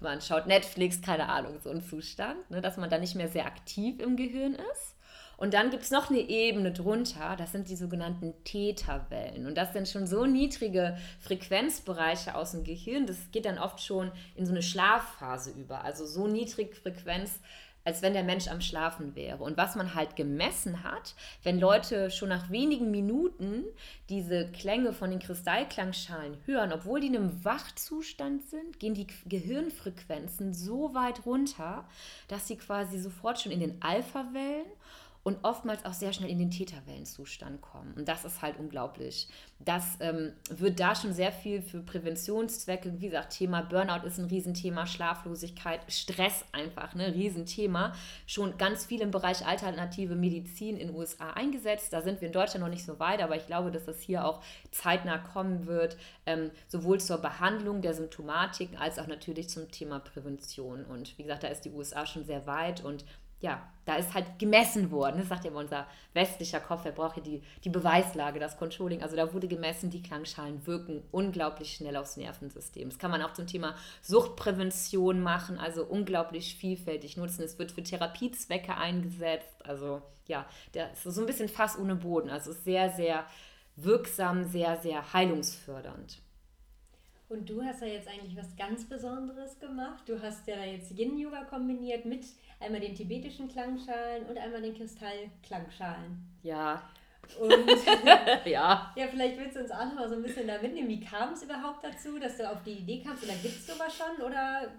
man 0.00 0.20
schaut 0.20 0.46
Netflix, 0.46 1.00
keine 1.02 1.28
Ahnung, 1.28 1.58
so 1.62 1.70
ein 1.70 1.82
Zustand, 1.82 2.50
ne, 2.50 2.60
dass 2.60 2.76
man 2.76 2.90
da 2.90 2.98
nicht 2.98 3.14
mehr 3.14 3.28
sehr 3.28 3.46
aktiv 3.46 4.00
im 4.00 4.16
Gehirn 4.16 4.54
ist. 4.54 4.94
Und 5.36 5.54
dann 5.54 5.70
gibt 5.70 5.84
es 5.84 5.92
noch 5.92 6.10
eine 6.10 6.18
Ebene 6.18 6.72
drunter, 6.72 7.36
das 7.36 7.52
sind 7.52 7.68
die 7.68 7.76
sogenannten 7.76 8.34
Theta-Wellen. 8.42 9.46
Und 9.46 9.56
das 9.56 9.72
sind 9.72 9.88
schon 9.88 10.06
so 10.06 10.26
niedrige 10.26 10.98
Frequenzbereiche 11.20 12.34
aus 12.34 12.52
dem 12.52 12.64
Gehirn, 12.64 13.06
das 13.06 13.30
geht 13.30 13.44
dann 13.44 13.58
oft 13.58 13.80
schon 13.80 14.10
in 14.34 14.46
so 14.46 14.52
eine 14.52 14.62
Schlafphase 14.62 15.52
über. 15.52 15.84
Also 15.84 16.06
so 16.06 16.26
niedrig 16.26 16.76
Frequenz, 16.76 17.38
als 17.88 18.02
wenn 18.02 18.12
der 18.12 18.22
Mensch 18.22 18.48
am 18.48 18.60
Schlafen 18.60 19.16
wäre. 19.16 19.42
Und 19.42 19.56
was 19.56 19.74
man 19.74 19.94
halt 19.94 20.14
gemessen 20.14 20.84
hat, 20.84 21.14
wenn 21.42 21.58
Leute 21.58 22.10
schon 22.10 22.28
nach 22.28 22.50
wenigen 22.50 22.90
Minuten 22.90 23.64
diese 24.10 24.46
Klänge 24.52 24.92
von 24.92 25.08
den 25.08 25.20
Kristallklangschalen 25.20 26.36
hören, 26.44 26.74
obwohl 26.74 27.00
die 27.00 27.06
in 27.06 27.16
einem 27.16 27.44
Wachzustand 27.46 28.42
sind, 28.42 28.78
gehen 28.78 28.92
die 28.92 29.06
Gehirnfrequenzen 29.24 30.52
so 30.52 30.92
weit 30.92 31.24
runter, 31.24 31.88
dass 32.28 32.46
sie 32.46 32.56
quasi 32.56 32.98
sofort 32.98 33.40
schon 33.40 33.52
in 33.52 33.60
den 33.60 33.80
Alpha-Wellen 33.80 34.66
und 35.22 35.38
oftmals 35.42 35.84
auch 35.84 35.92
sehr 35.92 36.12
schnell 36.12 36.30
in 36.30 36.38
den 36.38 36.50
Täterwellenzustand 36.50 37.60
kommen. 37.60 37.92
Und 37.94 38.08
das 38.08 38.24
ist 38.24 38.40
halt 38.40 38.58
unglaublich. 38.58 39.28
Das 39.58 39.96
ähm, 40.00 40.32
wird 40.48 40.80
da 40.80 40.94
schon 40.94 41.12
sehr 41.12 41.32
viel 41.32 41.60
für 41.60 41.80
Präventionszwecke, 41.80 43.00
wie 43.00 43.06
gesagt, 43.06 43.34
Thema 43.34 43.62
Burnout 43.62 44.06
ist 44.06 44.18
ein 44.18 44.26
Riesenthema, 44.26 44.86
Schlaflosigkeit, 44.86 45.80
Stress 45.88 46.44
einfach, 46.52 46.94
ein 46.94 46.98
ne, 46.98 47.14
Riesenthema. 47.14 47.92
Schon 48.26 48.56
ganz 48.56 48.86
viel 48.86 49.00
im 49.00 49.10
Bereich 49.10 49.44
alternative 49.44 50.14
Medizin 50.14 50.76
in 50.76 50.88
den 50.88 50.96
USA 50.96 51.30
eingesetzt. 51.30 51.92
Da 51.92 52.00
sind 52.00 52.20
wir 52.20 52.28
in 52.28 52.32
Deutschland 52.32 52.64
noch 52.64 52.70
nicht 52.70 52.86
so 52.86 52.98
weit, 52.98 53.20
aber 53.20 53.36
ich 53.36 53.46
glaube, 53.46 53.70
dass 53.70 53.84
das 53.84 54.00
hier 54.00 54.24
auch 54.24 54.42
zeitnah 54.70 55.18
kommen 55.18 55.66
wird, 55.66 55.96
ähm, 56.26 56.50
sowohl 56.68 57.00
zur 57.00 57.18
Behandlung 57.18 57.82
der 57.82 57.94
Symptomatik 57.94 58.80
als 58.80 58.98
auch 58.98 59.08
natürlich 59.08 59.48
zum 59.48 59.70
Thema 59.70 59.98
Prävention. 59.98 60.84
Und 60.84 61.18
wie 61.18 61.22
gesagt, 61.22 61.42
da 61.42 61.48
ist 61.48 61.64
die 61.64 61.72
USA 61.72 62.06
schon 62.06 62.24
sehr 62.24 62.46
weit 62.46 62.84
und 62.84 63.04
ja, 63.40 63.62
da 63.84 63.96
ist 63.96 64.12
halt 64.12 64.38
gemessen 64.38 64.90
worden. 64.90 65.18
Das 65.18 65.28
sagt 65.28 65.44
ja 65.44 65.50
unser 65.50 65.86
westlicher 66.12 66.60
Kopf, 66.60 66.84
er 66.84 66.92
braucht 66.92 67.16
ja 67.16 67.22
die, 67.22 67.42
die 67.64 67.70
Beweislage, 67.70 68.38
das 68.38 68.58
Controlling. 68.58 69.02
Also 69.02 69.16
da 69.16 69.32
wurde 69.32 69.48
gemessen, 69.48 69.90
die 69.90 70.02
Klangschalen 70.02 70.66
wirken 70.66 71.02
unglaublich 71.10 71.72
schnell 71.72 71.96
aufs 71.96 72.16
Nervensystem. 72.16 72.90
Das 72.90 72.98
kann 72.98 73.10
man 73.10 73.22
auch 73.22 73.32
zum 73.32 73.46
Thema 73.46 73.74
Suchtprävention 74.02 75.22
machen, 75.22 75.58
also 75.58 75.84
unglaublich 75.84 76.56
vielfältig 76.56 77.16
nutzen. 77.16 77.42
Es 77.42 77.58
wird 77.58 77.72
für 77.72 77.82
Therapiezwecke 77.82 78.76
eingesetzt. 78.76 79.64
Also 79.64 80.02
ja, 80.26 80.44
der 80.74 80.92
ist 80.92 81.04
so 81.04 81.20
ein 81.20 81.26
bisschen 81.26 81.48
Fass 81.48 81.78
ohne 81.78 81.94
Boden. 81.94 82.28
Also 82.28 82.52
sehr, 82.52 82.90
sehr 82.90 83.24
wirksam, 83.76 84.44
sehr, 84.44 84.76
sehr 84.76 85.12
heilungsfördernd. 85.12 86.20
Und 87.28 87.48
du 87.50 87.62
hast 87.62 87.82
ja 87.82 87.88
jetzt 87.88 88.08
eigentlich 88.08 88.36
was 88.36 88.56
ganz 88.56 88.88
Besonderes 88.88 89.58
gemacht. 89.58 90.02
Du 90.06 90.20
hast 90.20 90.46
ja 90.46 90.64
jetzt 90.64 90.90
Yin-Yoga 90.92 91.44
kombiniert 91.44 92.06
mit 92.06 92.24
einmal 92.60 92.80
den 92.80 92.94
tibetischen 92.94 93.48
Klangschalen 93.48 94.26
und 94.26 94.38
einmal 94.38 94.62
den 94.62 94.76
Kristallklangschalen. 94.76 96.26
Ja. 96.42 96.82
Und 97.38 97.52
ja. 98.46 98.92
ja, 98.96 99.06
vielleicht 99.10 99.38
willst 99.38 99.56
du 99.56 99.60
uns 99.60 99.70
auch 99.70 99.84
noch 99.84 99.94
mal 99.94 100.08
so 100.08 100.14
ein 100.14 100.22
bisschen 100.22 100.46
da 100.46 100.60
mitnehmen. 100.60 100.88
Wie 100.88 101.00
kam 101.00 101.34
es 101.34 101.42
überhaupt 101.42 101.84
dazu, 101.84 102.18
dass 102.18 102.38
du 102.38 102.50
auf 102.50 102.62
die 102.62 102.72
Idee 102.72 103.02
kamst? 103.02 103.22
Oder 103.22 103.34
gibt 103.34 103.56
es 103.56 103.66
sowas 103.66 103.94
schon? 103.96 104.24
Oder 104.24 104.72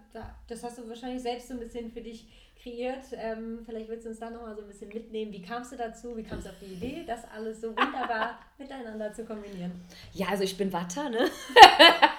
das 0.48 0.64
hast 0.64 0.80
du 0.80 0.90
wahrscheinlich 0.90 1.22
selbst 1.22 1.48
so 1.48 1.54
ein 1.54 1.60
bisschen 1.60 1.92
für 1.92 2.02
dich 2.02 2.28
kreiert. 2.62 3.06
Ähm, 3.14 3.60
vielleicht 3.66 3.90
willst 3.90 4.06
du 4.06 4.10
uns 4.10 4.20
da 4.20 4.30
nochmal 4.30 4.56
so 4.56 4.62
ein 4.62 4.68
bisschen 4.68 4.90
mitnehmen. 4.90 5.32
Wie 5.32 5.42
kamst 5.42 5.72
du 5.72 5.78
dazu? 5.78 6.16
Wie 6.18 6.24
kamst 6.24 6.46
du 6.46 6.50
auf 6.50 6.58
die 6.60 6.74
Idee, 6.74 7.04
das 7.06 7.22
alles 7.34 7.62
so 7.62 7.70
wunderbar 7.70 8.40
miteinander 8.58 9.14
zu 9.14 9.26
kombinieren? 9.26 9.72
Ja, 10.14 10.28
also 10.30 10.44
ich 10.44 10.58
bin 10.58 10.72
Watter, 10.74 11.10
ne? 11.10 11.30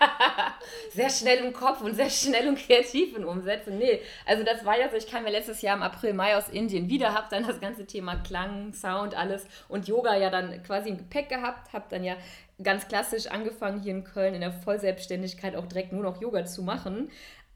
sehr 0.93 1.11
schnell 1.11 1.45
im 1.45 1.53
Kopf 1.53 1.83
und 1.83 1.95
sehr 1.95 2.11
schnell 2.11 2.49
und 2.49 2.59
kreativ 2.59 3.17
in 3.17 3.25
Umsetzen. 3.25 3.79
Nee, 3.79 4.01
also 4.27 4.43
das 4.43 4.65
war 4.65 4.79
ja 4.79 4.89
so, 4.89 4.97
ich 4.97 5.07
kam 5.07 5.25
ja 5.25 5.31
letztes 5.31 5.63
Jahr 5.63 5.77
im 5.77 5.83
April, 5.83 6.15
Mai 6.15 6.37
aus 6.37 6.49
Indien 6.49 6.89
wieder, 6.89 7.15
habe 7.15 7.29
dann 7.31 7.47
das 7.47 7.61
ganze 7.61 7.87
Thema 7.87 8.17
Klang, 8.17 8.73
Sound, 8.73 9.17
alles 9.17 9.47
und 9.69 9.89
Yoga 9.89 10.17
ja 10.17 10.31
dann 10.31 10.63
quasi 10.63 10.91
im 10.91 10.99
Gepäck 10.99 11.29
gehabt, 11.29 11.73
habe 11.73 11.85
dann 11.91 12.05
ja 12.05 12.17
ganz 12.63 12.89
klassisch 12.89 13.27
angefangen 13.27 13.81
hier 13.81 13.93
in 13.93 14.05
Köln 14.05 14.35
in 14.35 14.41
der 14.41 14.53
Vollselbstständigkeit 14.53 15.57
auch 15.57 15.67
direkt 15.67 15.93
nur 15.93 16.03
noch 16.03 16.21
Yoga 16.21 16.45
zu 16.45 16.63
machen 16.63 17.11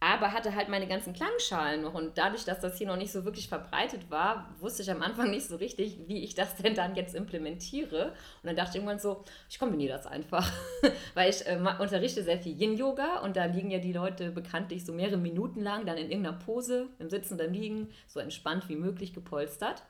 aber 0.04 0.32
hatte 0.32 0.54
halt 0.54 0.68
meine 0.68 0.86
ganzen 0.86 1.14
Klangschalen 1.14 1.82
noch. 1.82 1.94
Und 1.94 2.18
dadurch, 2.18 2.44
dass 2.44 2.60
das 2.60 2.76
hier 2.76 2.86
noch 2.86 2.96
nicht 2.96 3.10
so 3.10 3.24
wirklich 3.24 3.48
verbreitet 3.48 4.10
war, 4.10 4.54
wusste 4.60 4.82
ich 4.82 4.90
am 4.90 5.02
Anfang 5.02 5.30
nicht 5.30 5.46
so 5.46 5.56
richtig, 5.56 5.98
wie 6.06 6.22
ich 6.22 6.34
das 6.34 6.56
denn 6.56 6.74
dann 6.74 6.94
jetzt 6.94 7.14
implementiere. 7.14 8.08
Und 8.42 8.46
dann 8.46 8.56
dachte 8.56 8.70
ich 8.70 8.76
irgendwann 8.76 8.98
so, 8.98 9.24
ich 9.48 9.58
kombiniere 9.58 9.96
das 9.96 10.06
einfach. 10.06 10.52
Weil 11.14 11.30
ich 11.30 11.46
äh, 11.46 11.58
unterrichte 11.78 12.22
sehr 12.22 12.38
viel 12.38 12.60
Yin-Yoga 12.60 13.20
und 13.20 13.36
da 13.36 13.46
liegen 13.46 13.70
ja 13.70 13.78
die 13.78 13.92
Leute 13.94 14.30
bekanntlich 14.30 14.84
so 14.84 14.92
mehrere 14.92 15.16
Minuten 15.16 15.62
lang 15.62 15.86
dann 15.86 15.96
in 15.96 16.10
irgendeiner 16.10 16.38
Pose, 16.38 16.88
im 16.98 17.08
Sitzen 17.08 17.38
im 17.38 17.52
Liegen, 17.52 17.90
so 18.06 18.20
entspannt 18.20 18.68
wie 18.68 18.76
möglich 18.76 19.14
gepolstert. 19.14 19.82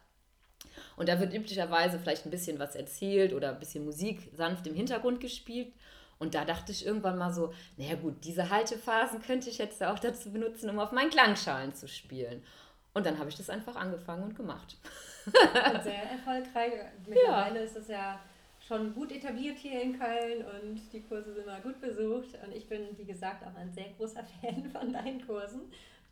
Und 0.96 1.08
da 1.08 1.18
wird 1.18 1.34
üblicherweise 1.34 1.98
vielleicht 1.98 2.24
ein 2.26 2.30
bisschen 2.30 2.58
was 2.58 2.76
erzählt 2.76 3.32
oder 3.32 3.50
ein 3.50 3.58
bisschen 3.58 3.84
Musik 3.84 4.30
sanft 4.32 4.66
im 4.66 4.74
Hintergrund 4.74 5.20
gespielt. 5.20 5.72
Und 6.18 6.34
da 6.34 6.44
dachte 6.44 6.72
ich 6.72 6.86
irgendwann 6.86 7.18
mal 7.18 7.32
so, 7.32 7.52
naja 7.76 7.96
gut, 7.96 8.24
diese 8.24 8.50
Haltephasen 8.50 9.20
könnte 9.22 9.50
ich 9.50 9.58
jetzt 9.58 9.82
auch 9.82 9.98
dazu 9.98 10.32
benutzen, 10.32 10.70
um 10.70 10.78
auf 10.78 10.92
meinen 10.92 11.10
Klangschalen 11.10 11.74
zu 11.74 11.88
spielen. 11.88 12.42
Und 12.94 13.06
dann 13.06 13.18
habe 13.18 13.28
ich 13.28 13.36
das 13.36 13.50
einfach 13.50 13.76
angefangen 13.76 14.22
und 14.22 14.36
gemacht. 14.36 14.76
Und 15.26 15.82
sehr 15.82 16.10
erfolgreich. 16.10 16.72
Mittlerweile 17.06 17.58
ja. 17.58 17.64
ist 17.64 17.76
das 17.76 17.88
ja 17.88 18.20
schon 18.66 18.94
gut 18.94 19.12
etabliert 19.12 19.58
hier 19.58 19.82
in 19.82 19.98
Köln 19.98 20.44
und 20.44 20.80
die 20.92 21.02
Kurse 21.02 21.34
sind 21.34 21.44
immer 21.44 21.60
gut 21.60 21.80
besucht. 21.80 22.38
Und 22.44 22.54
ich 22.54 22.68
bin, 22.68 22.96
wie 22.96 23.04
gesagt, 23.04 23.44
auch 23.44 23.54
ein 23.56 23.72
sehr 23.72 23.90
großer 23.96 24.24
Fan 24.40 24.70
von 24.70 24.92
deinen 24.92 25.26
Kursen 25.26 25.62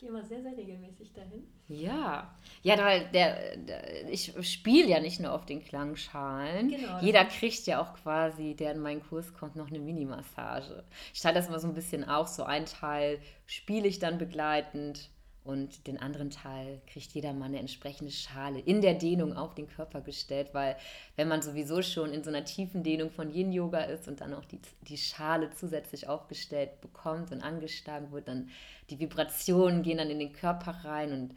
gehe 0.02 0.10
immer 0.10 0.24
sehr, 0.24 0.42
sehr 0.42 0.56
regelmäßig 0.56 1.12
dahin. 1.12 1.46
Ja, 1.68 2.34
ja, 2.62 2.76
weil 2.76 3.08
der, 3.12 3.56
der 3.56 4.10
ich 4.10 4.34
spiele 4.42 4.88
ja 4.88 5.00
nicht 5.00 5.20
nur 5.20 5.32
auf 5.32 5.46
den 5.46 5.64
Klangschalen. 5.64 6.68
Genau, 6.68 6.98
Jeder 7.00 7.24
kriegt 7.24 7.66
ja 7.66 7.80
auch 7.80 7.94
quasi, 7.94 8.54
der 8.54 8.72
in 8.72 8.80
meinen 8.80 9.02
Kurs 9.02 9.32
kommt, 9.32 9.56
noch 9.56 9.68
eine 9.68 9.78
Mini-Massage. 9.78 10.84
Ich 11.14 11.20
teile 11.20 11.36
das 11.36 11.48
mal 11.48 11.60
so 11.60 11.68
ein 11.68 11.74
bisschen 11.74 12.04
auf. 12.04 12.28
So 12.28 12.42
ein 12.42 12.66
Teil 12.66 13.20
spiele 13.46 13.86
ich 13.86 14.00
dann 14.00 14.18
begleitend 14.18 15.08
und 15.44 15.86
den 15.86 15.98
anderen 15.98 16.30
Teil 16.30 16.80
kriegt 16.86 17.12
jeder 17.12 17.32
mal 17.32 17.46
eine 17.46 17.58
entsprechende 17.58 18.12
Schale 18.12 18.60
in 18.60 18.80
der 18.80 18.94
Dehnung 18.94 19.36
auf 19.36 19.54
den 19.54 19.68
Körper 19.68 20.00
gestellt, 20.00 20.50
weil 20.52 20.76
wenn 21.16 21.26
man 21.26 21.42
sowieso 21.42 21.82
schon 21.82 22.12
in 22.12 22.22
so 22.22 22.30
einer 22.30 22.44
tiefen 22.44 22.84
Dehnung 22.84 23.10
von 23.10 23.32
Yin-Yoga 23.32 23.80
ist 23.80 24.06
und 24.06 24.20
dann 24.20 24.34
auch 24.34 24.44
die, 24.44 24.60
die 24.82 24.96
Schale 24.96 25.50
zusätzlich 25.50 26.08
aufgestellt 26.08 26.80
bekommt 26.80 27.32
und 27.32 27.42
angeschlagen 27.42 28.12
wird, 28.12 28.28
dann 28.28 28.50
die 28.90 29.00
Vibrationen 29.00 29.82
gehen 29.82 29.98
dann 29.98 30.10
in 30.10 30.20
den 30.20 30.32
Körper 30.32 30.84
rein 30.84 31.12
und 31.12 31.34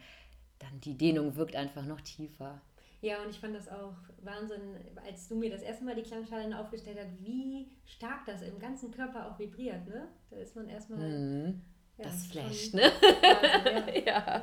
dann 0.60 0.80
die 0.80 0.96
Dehnung 0.96 1.34
wirkt 1.34 1.56
einfach 1.56 1.84
noch 1.84 2.00
tiefer. 2.00 2.60
Ja, 3.02 3.22
und 3.22 3.30
ich 3.30 3.38
fand 3.38 3.54
das 3.54 3.68
auch 3.68 3.94
Wahnsinn, 4.22 4.76
als 5.04 5.28
du 5.28 5.36
mir 5.36 5.50
das 5.50 5.62
erste 5.62 5.84
Mal 5.84 5.94
die 5.94 6.02
Klangschalen 6.02 6.54
aufgestellt 6.54 6.98
hast, 6.98 7.22
wie 7.22 7.68
stark 7.84 8.24
das 8.24 8.40
im 8.42 8.58
ganzen 8.58 8.90
Körper 8.90 9.30
auch 9.30 9.38
vibriert. 9.38 9.86
Ne? 9.86 10.08
Da 10.30 10.36
ist 10.36 10.54
man 10.56 10.68
erstmal. 10.68 10.98
Mhm 10.98 11.62
das 11.98 12.26
flasht, 12.26 12.74
ne? 12.74 12.82
ja. 14.06 14.42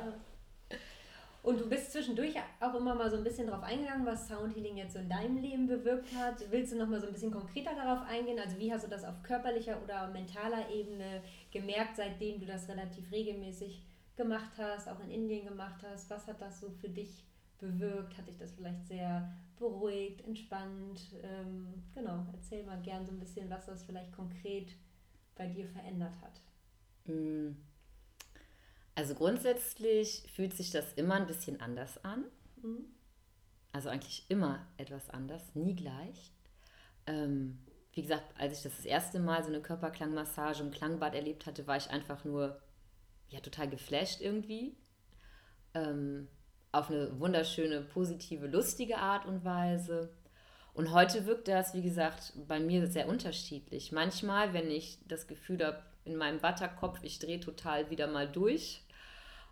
Und 1.44 1.60
du 1.60 1.68
bist 1.68 1.92
zwischendurch 1.92 2.34
auch 2.58 2.74
immer 2.74 2.94
mal 2.94 3.10
so 3.10 3.18
ein 3.18 3.22
bisschen 3.22 3.46
darauf 3.46 3.62
eingegangen, 3.64 4.06
was 4.06 4.28
Soundhealing 4.28 4.78
jetzt 4.78 4.94
so 4.94 4.98
in 4.98 5.10
deinem 5.10 5.36
Leben 5.36 5.66
bewirkt 5.66 6.14
hat. 6.14 6.42
Willst 6.50 6.72
du 6.72 6.78
noch 6.78 6.88
mal 6.88 6.98
so 6.98 7.06
ein 7.06 7.12
bisschen 7.12 7.30
konkreter 7.30 7.74
darauf 7.74 8.08
eingehen? 8.08 8.38
Also 8.38 8.58
wie 8.58 8.72
hast 8.72 8.86
du 8.86 8.88
das 8.88 9.04
auf 9.04 9.22
körperlicher 9.22 9.76
oder 9.84 10.08
mentaler 10.08 10.70
Ebene 10.70 11.22
gemerkt, 11.50 11.96
seitdem 11.96 12.40
du 12.40 12.46
das 12.46 12.66
relativ 12.66 13.12
regelmäßig 13.12 13.82
gemacht 14.16 14.52
hast, 14.56 14.88
auch 14.88 14.98
in 15.00 15.10
Indien 15.10 15.44
gemacht 15.44 15.84
hast? 15.86 16.08
Was 16.08 16.26
hat 16.26 16.40
das 16.40 16.60
so 16.60 16.70
für 16.70 16.88
dich 16.88 17.26
bewirkt? 17.58 18.16
Hat 18.16 18.26
dich 18.26 18.38
das 18.38 18.52
vielleicht 18.52 18.86
sehr 18.86 19.30
beruhigt, 19.58 20.26
entspannt? 20.26 20.98
Ähm, 21.22 21.84
genau, 21.94 22.24
erzähl 22.32 22.64
mal 22.64 22.80
gern 22.80 23.04
so 23.04 23.12
ein 23.12 23.20
bisschen, 23.20 23.50
was 23.50 23.66
das 23.66 23.84
vielleicht 23.84 24.12
konkret 24.12 24.72
bei 25.36 25.46
dir 25.46 25.68
verändert 25.68 26.14
hat. 26.22 26.40
Mm. 27.04 27.52
Also 28.94 29.14
grundsätzlich 29.14 30.22
fühlt 30.34 30.54
sich 30.54 30.70
das 30.70 30.92
immer 30.94 31.14
ein 31.14 31.26
bisschen 31.26 31.60
anders 31.60 32.04
an. 32.04 32.24
Mhm. 32.62 32.84
Also 33.72 33.88
eigentlich 33.88 34.24
immer 34.28 34.66
etwas 34.76 35.10
anders, 35.10 35.54
nie 35.54 35.74
gleich. 35.74 36.32
Ähm, 37.06 37.58
wie 37.92 38.02
gesagt, 38.02 38.24
als 38.38 38.58
ich 38.58 38.62
das, 38.62 38.76
das 38.76 38.86
erste 38.86 39.18
Mal 39.18 39.42
so 39.42 39.48
eine 39.48 39.60
Körperklangmassage 39.60 40.62
im 40.62 40.70
Klangbad 40.70 41.14
erlebt 41.14 41.46
hatte, 41.46 41.66
war 41.66 41.76
ich 41.76 41.90
einfach 41.90 42.24
nur 42.24 42.60
ja, 43.30 43.40
total 43.40 43.68
geflasht 43.68 44.20
irgendwie. 44.20 44.76
Ähm, 45.74 46.28
auf 46.70 46.90
eine 46.90 47.18
wunderschöne, 47.18 47.82
positive, 47.82 48.46
lustige 48.46 48.98
Art 48.98 49.26
und 49.26 49.44
Weise. 49.44 50.12
Und 50.72 50.92
heute 50.92 51.26
wirkt 51.26 51.46
das, 51.46 51.74
wie 51.74 51.82
gesagt, 51.82 52.32
bei 52.48 52.58
mir 52.58 52.86
sehr 52.88 53.08
unterschiedlich. 53.08 53.92
Manchmal, 53.92 54.52
wenn 54.52 54.70
ich 54.70 54.98
das 55.06 55.28
Gefühl 55.28 55.64
habe, 55.64 55.82
in 56.04 56.16
meinem 56.16 56.42
Watterkopf, 56.42 56.98
ich 57.02 57.18
drehe 57.18 57.40
total 57.40 57.90
wieder 57.90 58.06
mal 58.06 58.28
durch 58.28 58.82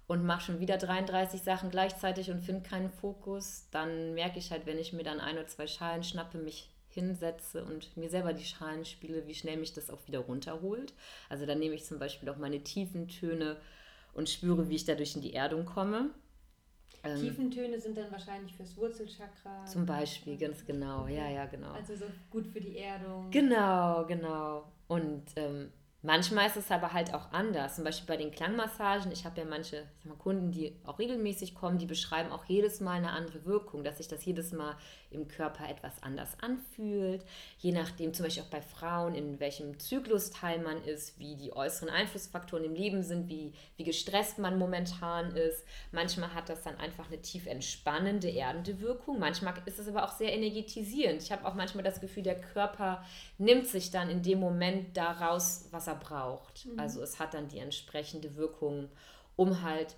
und 0.06 0.24
mache 0.24 0.42
schon 0.42 0.60
wieder 0.60 0.78
33 0.78 1.42
Sachen 1.42 1.70
gleichzeitig 1.70 2.30
und 2.30 2.42
finde 2.42 2.68
keinen 2.68 2.90
Fokus, 2.90 3.68
dann 3.70 4.14
merke 4.14 4.38
ich 4.38 4.50
halt, 4.50 4.66
wenn 4.66 4.78
ich 4.78 4.92
mir 4.92 5.04
dann 5.04 5.20
ein 5.20 5.36
oder 5.36 5.46
zwei 5.46 5.66
Schalen 5.66 6.04
schnappe, 6.04 6.38
mich 6.38 6.70
hinsetze 6.88 7.64
und 7.64 7.96
mir 7.96 8.10
selber 8.10 8.34
die 8.34 8.44
Schalen 8.44 8.84
spiele, 8.84 9.26
wie 9.26 9.34
schnell 9.34 9.56
mich 9.56 9.72
das 9.72 9.88
auch 9.88 10.06
wieder 10.06 10.18
runterholt. 10.18 10.92
Also 11.30 11.46
dann 11.46 11.58
nehme 11.58 11.74
ich 11.74 11.84
zum 11.84 11.98
Beispiel 11.98 12.28
auch 12.28 12.36
meine 12.36 12.62
tiefen 12.62 13.08
Töne 13.08 13.56
und 14.12 14.28
spüre, 14.28 14.68
wie 14.68 14.76
ich 14.76 14.84
dadurch 14.84 15.16
in 15.16 15.22
die 15.22 15.32
Erdung 15.32 15.64
komme. 15.64 16.10
Ähm, 17.04 17.18
Tiefentöne 17.18 17.80
sind 17.80 17.96
dann 17.96 18.12
wahrscheinlich 18.12 18.54
fürs 18.54 18.76
Wurzelchakra. 18.76 19.64
Zum 19.66 19.86
Beispiel, 19.86 20.36
ganz 20.36 20.64
genau. 20.64 21.06
Ja, 21.08 21.28
ja, 21.28 21.46
genau. 21.46 21.72
Also 21.72 21.96
so 21.96 22.04
gut 22.30 22.46
für 22.46 22.60
die 22.60 22.76
Erdung. 22.76 23.30
Genau, 23.30 24.04
genau. 24.06 24.70
Und 24.86 25.24
ähm, 25.36 25.72
Manchmal 26.04 26.48
ist 26.48 26.56
es 26.56 26.70
aber 26.72 26.92
halt 26.92 27.14
auch 27.14 27.30
anders. 27.30 27.76
Zum 27.76 27.84
Beispiel 27.84 28.08
bei 28.08 28.16
den 28.16 28.32
Klangmassagen. 28.32 29.12
Ich 29.12 29.24
habe 29.24 29.40
ja 29.40 29.46
manche 29.46 29.84
mal, 30.02 30.16
Kunden, 30.16 30.50
die 30.50 30.76
auch 30.84 30.98
regelmäßig 30.98 31.54
kommen, 31.54 31.78
die 31.78 31.86
beschreiben 31.86 32.32
auch 32.32 32.44
jedes 32.46 32.80
Mal 32.80 32.94
eine 32.94 33.10
andere 33.10 33.44
Wirkung, 33.44 33.84
dass 33.84 33.98
sich 33.98 34.08
das 34.08 34.24
jedes 34.24 34.50
Mal 34.52 34.76
im 35.12 35.28
Körper 35.28 35.68
etwas 35.68 36.02
anders 36.02 36.36
anfühlt. 36.40 37.24
Je 37.58 37.70
nachdem, 37.70 38.14
zum 38.14 38.24
Beispiel 38.24 38.42
auch 38.42 38.48
bei 38.48 38.62
Frauen, 38.62 39.14
in 39.14 39.38
welchem 39.38 39.78
Zyklusteil 39.78 40.58
man 40.58 40.82
ist, 40.82 41.20
wie 41.20 41.36
die 41.36 41.52
äußeren 41.52 41.90
Einflussfaktoren 41.90 42.64
im 42.64 42.74
Leben 42.74 43.04
sind, 43.04 43.28
wie, 43.28 43.52
wie 43.76 43.84
gestresst 43.84 44.38
man 44.38 44.58
momentan 44.58 45.36
ist. 45.36 45.64
Manchmal 45.92 46.34
hat 46.34 46.48
das 46.48 46.62
dann 46.62 46.78
einfach 46.78 47.06
eine 47.06 47.22
tief 47.22 47.46
entspannende, 47.46 48.28
erdende 48.28 48.80
Wirkung. 48.80 49.20
Manchmal 49.20 49.54
ist 49.66 49.78
es 49.78 49.86
aber 49.86 50.04
auch 50.04 50.16
sehr 50.16 50.32
energetisierend. 50.32 51.22
Ich 51.22 51.30
habe 51.30 51.46
auch 51.46 51.54
manchmal 51.54 51.84
das 51.84 52.00
Gefühl, 52.00 52.24
der 52.24 52.40
Körper 52.40 53.04
nimmt 53.38 53.68
sich 53.68 53.92
dann 53.92 54.10
in 54.10 54.22
dem 54.22 54.40
Moment 54.40 54.96
daraus, 54.96 55.68
was 55.70 55.86
er 55.86 55.91
er 55.92 55.98
braucht. 55.98 56.66
Mhm. 56.66 56.78
Also 56.78 57.02
es 57.02 57.18
hat 57.18 57.34
dann 57.34 57.48
die 57.48 57.58
entsprechende 57.58 58.36
Wirkung, 58.36 58.88
um 59.36 59.62
halt 59.62 59.94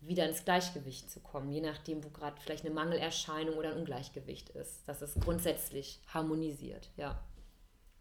wieder 0.00 0.28
ins 0.28 0.44
Gleichgewicht 0.44 1.10
zu 1.10 1.20
kommen, 1.20 1.50
je 1.50 1.60
nachdem, 1.60 2.04
wo 2.04 2.10
gerade 2.10 2.40
vielleicht 2.40 2.64
eine 2.64 2.74
Mangelerscheinung 2.74 3.56
oder 3.56 3.70
ein 3.70 3.78
Ungleichgewicht 3.78 4.50
ist, 4.50 4.86
dass 4.88 5.02
es 5.02 5.14
grundsätzlich 5.14 6.00
harmonisiert, 6.12 6.90
ja. 6.96 7.18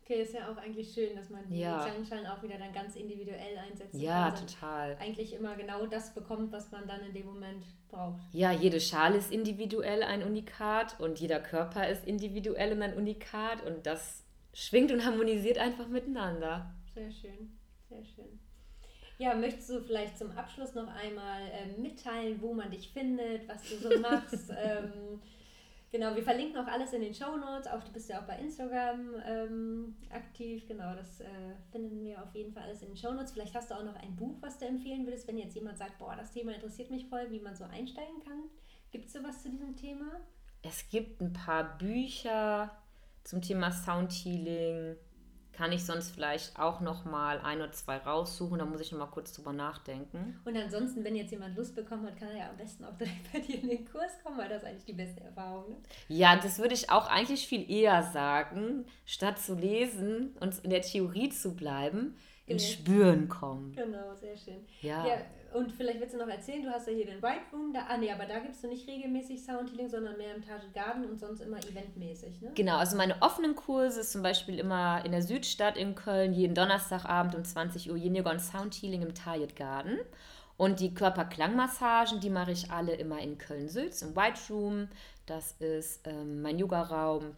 Okay, 0.03 0.21
ist 0.21 0.35
ja 0.35 0.51
auch 0.51 0.57
eigentlich 0.57 0.93
schön, 0.93 1.15
dass 1.15 1.31
man 1.31 1.47
die 1.47 1.61
Ja. 1.61 1.83
Klangschalen 1.83 2.27
auch 2.27 2.43
wieder 2.43 2.59
dann 2.59 2.71
ganz 2.71 2.95
individuell 2.95 3.57
einsetzen 3.57 3.99
Ja, 3.99 4.29
kann. 4.29 4.45
total. 4.45 4.97
Eigentlich 4.99 5.33
immer 5.33 5.55
genau 5.55 5.87
das 5.87 6.13
bekommt, 6.13 6.51
was 6.51 6.69
man 6.71 6.87
dann 6.87 7.01
in 7.07 7.11
dem 7.13 7.25
Moment 7.25 7.65
braucht. 7.89 8.21
Ja, 8.31 8.51
jede 8.51 8.79
Schale 8.79 9.17
ist 9.17 9.31
individuell 9.31 10.03
ein 10.03 10.21
Unikat 10.21 10.99
und 10.99 11.19
jeder 11.19 11.39
Körper 11.39 11.89
ist 11.89 12.05
individuell 12.05 12.73
und 12.73 12.83
ein 12.83 12.95
Unikat 12.95 13.65
und 13.65 13.87
das 13.87 14.23
schwingt 14.53 14.91
und 14.91 15.03
harmonisiert 15.03 15.57
einfach 15.57 15.87
miteinander. 15.87 16.74
Sehr 16.95 17.11
schön, 17.11 17.51
sehr 17.89 18.05
schön. 18.05 18.39
Ja, 19.17 19.35
möchtest 19.35 19.69
du 19.69 19.81
vielleicht 19.81 20.17
zum 20.17 20.31
Abschluss 20.31 20.75
noch 20.75 20.87
einmal 20.87 21.41
ähm, 21.51 21.81
mitteilen, 21.81 22.41
wo 22.41 22.53
man 22.53 22.71
dich 22.71 22.89
findet, 22.89 23.47
was 23.49 23.63
du 23.63 23.75
so 23.75 23.99
machst? 23.99 24.49
ähm, 24.57 25.21
genau, 25.91 26.15
wir 26.15 26.23
verlinken 26.23 26.57
auch 26.57 26.67
alles 26.67 26.93
in 26.93 27.01
den 27.01 27.13
Show 27.13 27.35
Notes. 27.35 27.67
Auch 27.67 27.83
du 27.83 27.91
bist 27.91 28.09
ja 28.09 28.21
auch 28.21 28.25
bei 28.25 28.39
Instagram 28.39 29.13
ähm, 29.25 29.97
aktiv. 30.09 30.65
Genau, 30.69 30.95
das 30.95 31.19
äh, 31.19 31.27
finden 31.69 32.01
wir 32.01 32.23
auf 32.23 32.33
jeden 32.33 32.53
Fall 32.53 32.63
alles 32.63 32.81
in 32.81 32.89
den 32.89 32.97
Show 32.97 33.11
Notes. 33.11 33.33
Vielleicht 33.33 33.55
hast 33.55 33.71
du 33.71 33.75
auch 33.75 33.83
noch 33.83 33.95
ein 33.97 34.15
Buch, 34.15 34.37
was 34.39 34.57
du 34.57 34.65
empfehlen 34.65 35.05
würdest, 35.05 35.27
wenn 35.27 35.37
jetzt 35.37 35.55
jemand 35.55 35.77
sagt, 35.77 35.97
boah, 35.97 36.15
das 36.15 36.31
Thema 36.31 36.53
interessiert 36.53 36.91
mich 36.91 37.07
voll, 37.07 37.29
wie 37.29 37.41
man 37.41 37.57
so 37.57 37.65
einsteigen 37.65 38.21
kann. 38.23 38.43
Gibt 38.91 39.07
es 39.07 39.13
sowas 39.13 39.43
zu 39.43 39.49
diesem 39.49 39.75
Thema? 39.75 40.21
Es 40.61 40.87
gibt 40.89 41.19
ein 41.19 41.33
paar 41.33 41.77
Bücher 41.77 42.71
zum 43.25 43.41
Thema 43.41 43.71
Soundhealing. 43.71 44.95
Kann 45.55 45.71
ich 45.71 45.85
sonst 45.85 46.11
vielleicht 46.11 46.59
auch 46.59 46.81
noch 46.81 47.05
mal 47.05 47.39
ein 47.39 47.59
oder 47.59 47.71
zwei 47.71 47.97
raussuchen, 47.97 48.59
da 48.59 48.65
muss 48.65 48.81
ich 48.81 48.91
noch 48.91 48.99
mal 48.99 49.05
kurz 49.05 49.31
drüber 49.33 49.53
nachdenken. 49.53 50.39
Und 50.43 50.57
ansonsten, 50.57 51.03
wenn 51.03 51.15
jetzt 51.15 51.31
jemand 51.31 51.55
Lust 51.55 51.75
bekommen 51.75 52.05
hat, 52.07 52.17
kann 52.17 52.27
er 52.29 52.37
ja 52.37 52.49
am 52.49 52.57
besten 52.57 52.83
auch 52.83 52.93
direkt 52.97 53.31
bei 53.31 53.39
dir 53.39 53.61
in 53.61 53.69
den 53.69 53.85
Kurs 53.89 54.11
kommen, 54.23 54.37
weil 54.37 54.49
das 54.49 54.63
ist 54.63 54.67
eigentlich 54.67 54.85
die 54.85 54.93
beste 54.93 55.21
Erfahrung. 55.23 55.69
Ne? 55.69 55.75
Ja, 56.09 56.35
das 56.35 56.59
würde 56.59 56.73
ich 56.73 56.89
auch 56.89 57.07
eigentlich 57.09 57.47
viel 57.47 57.69
eher 57.71 58.03
sagen, 58.03 58.85
statt 59.05 59.39
zu 59.39 59.55
lesen 59.55 60.35
und 60.39 60.59
in 60.63 60.69
der 60.69 60.81
Theorie 60.81 61.29
zu 61.29 61.55
bleiben, 61.55 62.17
ins 62.47 62.63
Genau. 62.63 62.73
Spüren 62.73 63.29
kommen. 63.29 63.73
Genau, 63.75 64.13
sehr 64.13 64.35
schön. 64.37 64.65
Ja. 64.81 65.07
Ja, 65.07 65.17
und 65.55 65.71
vielleicht 65.71 66.01
willst 66.01 66.13
du 66.13 66.17
noch 66.17 66.27
erzählen, 66.27 66.63
du 66.63 66.69
hast 66.69 66.87
ja 66.87 66.93
hier 66.93 67.05
den 67.05 67.21
White 67.21 67.45
Room, 67.53 67.71
da, 67.73 67.85
ah 67.87 67.97
nee, 67.97 68.11
aber 68.11 68.25
da 68.25 68.39
gibst 68.39 68.63
du 68.63 68.67
nicht 68.67 68.87
regelmäßig 68.87 69.43
Soundhealing, 69.43 69.89
sondern 69.89 70.17
mehr 70.17 70.35
im 70.35 70.41
Target 70.41 70.73
Garden 70.73 71.05
und 71.05 71.17
sonst 71.17 71.39
immer 71.39 71.57
eventmäßig, 71.57 72.41
ne? 72.41 72.51
Genau, 72.55 72.77
also 72.77 72.97
meine 72.97 73.21
offenen 73.21 73.55
Kurse 73.55 74.01
ist 74.01 74.11
zum 74.11 74.21
Beispiel 74.21 74.59
immer 74.59 75.03
in 75.05 75.13
der 75.13 75.21
Südstadt 75.21 75.77
in 75.77 75.95
Köln, 75.95 76.33
jeden 76.33 76.55
Donnerstagabend 76.55 77.35
um 77.35 77.45
20 77.45 77.89
Uhr 77.89 77.95
Yin 77.95 78.15
Yoga 78.15 78.31
und 78.31 78.41
Sound 78.41 78.75
Healing 78.75 79.01
im 79.01 79.15
Target 79.15 79.55
Garden. 79.55 79.97
Und 80.57 80.79
die 80.79 80.93
Körperklangmassagen, 80.93 82.19
die 82.19 82.29
mache 82.29 82.51
ich 82.51 82.71
alle 82.71 82.95
immer 82.95 83.19
in 83.19 83.37
Köln-Sülz 83.37 84.01
im 84.01 84.15
White 84.15 84.39
Room. 84.49 84.87
Das 85.25 85.53
ist 85.53 86.05
ähm, 86.05 86.41
mein 86.41 86.59
Yoga-Raum. 86.59 87.35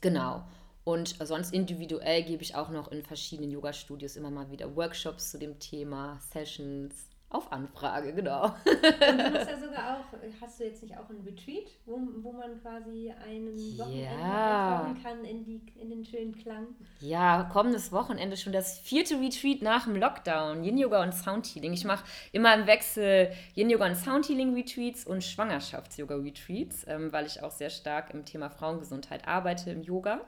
Genau. 0.00 0.44
Und 0.84 1.16
sonst 1.22 1.52
individuell 1.52 2.22
gebe 2.22 2.42
ich 2.42 2.54
auch 2.54 2.70
noch 2.70 2.90
in 2.90 3.02
verschiedenen 3.02 3.50
Yoga-Studios 3.50 4.16
immer 4.16 4.30
mal 4.30 4.50
wieder 4.50 4.74
Workshops 4.74 5.30
zu 5.30 5.38
dem 5.38 5.58
Thema, 5.58 6.18
Sessions 6.32 7.07
auf 7.30 7.52
Anfrage, 7.52 8.14
genau. 8.14 8.44
Und 8.44 8.54
du 8.64 9.30
machst 9.32 9.50
ja 9.50 9.58
sogar 9.58 9.98
auch, 9.98 10.04
hast 10.40 10.60
du 10.60 10.64
jetzt 10.64 10.82
nicht 10.82 10.96
auch 10.96 11.10
ein 11.10 11.20
Retreat, 11.26 11.66
wo, 11.84 12.00
wo 12.22 12.32
man 12.32 12.60
quasi 12.62 13.12
einen 13.26 13.54
Wochenende 13.78 14.02
Ja. 14.02 14.94
kann 15.02 15.24
in, 15.24 15.44
die, 15.44 15.60
in 15.78 15.90
den 15.90 16.04
schönen 16.04 16.34
Klang? 16.34 16.68
Ja, 17.00 17.48
kommendes 17.52 17.92
Wochenende 17.92 18.36
schon 18.36 18.54
das 18.54 18.78
vierte 18.78 19.20
Retreat 19.20 19.60
nach 19.60 19.84
dem 19.84 19.96
Lockdown. 19.96 20.64
Yin 20.64 20.78
Yoga 20.78 21.02
und 21.02 21.12
Sound 21.12 21.46
Healing. 21.46 21.74
Ich 21.74 21.84
mache 21.84 22.04
immer 22.32 22.54
im 22.54 22.66
Wechsel 22.66 23.30
Yin 23.54 23.68
Yoga 23.68 23.86
und 23.86 23.96
Sound 23.96 24.26
Healing 24.28 24.54
Retreats 24.54 25.04
und 25.06 25.22
Schwangerschafts-Yoga 25.22 26.16
Retreats, 26.16 26.86
ähm, 26.88 27.12
weil 27.12 27.26
ich 27.26 27.42
auch 27.42 27.50
sehr 27.50 27.70
stark 27.70 28.14
im 28.14 28.24
Thema 28.24 28.48
Frauengesundheit 28.48 29.28
arbeite 29.28 29.70
im 29.70 29.82
Yoga. 29.82 30.22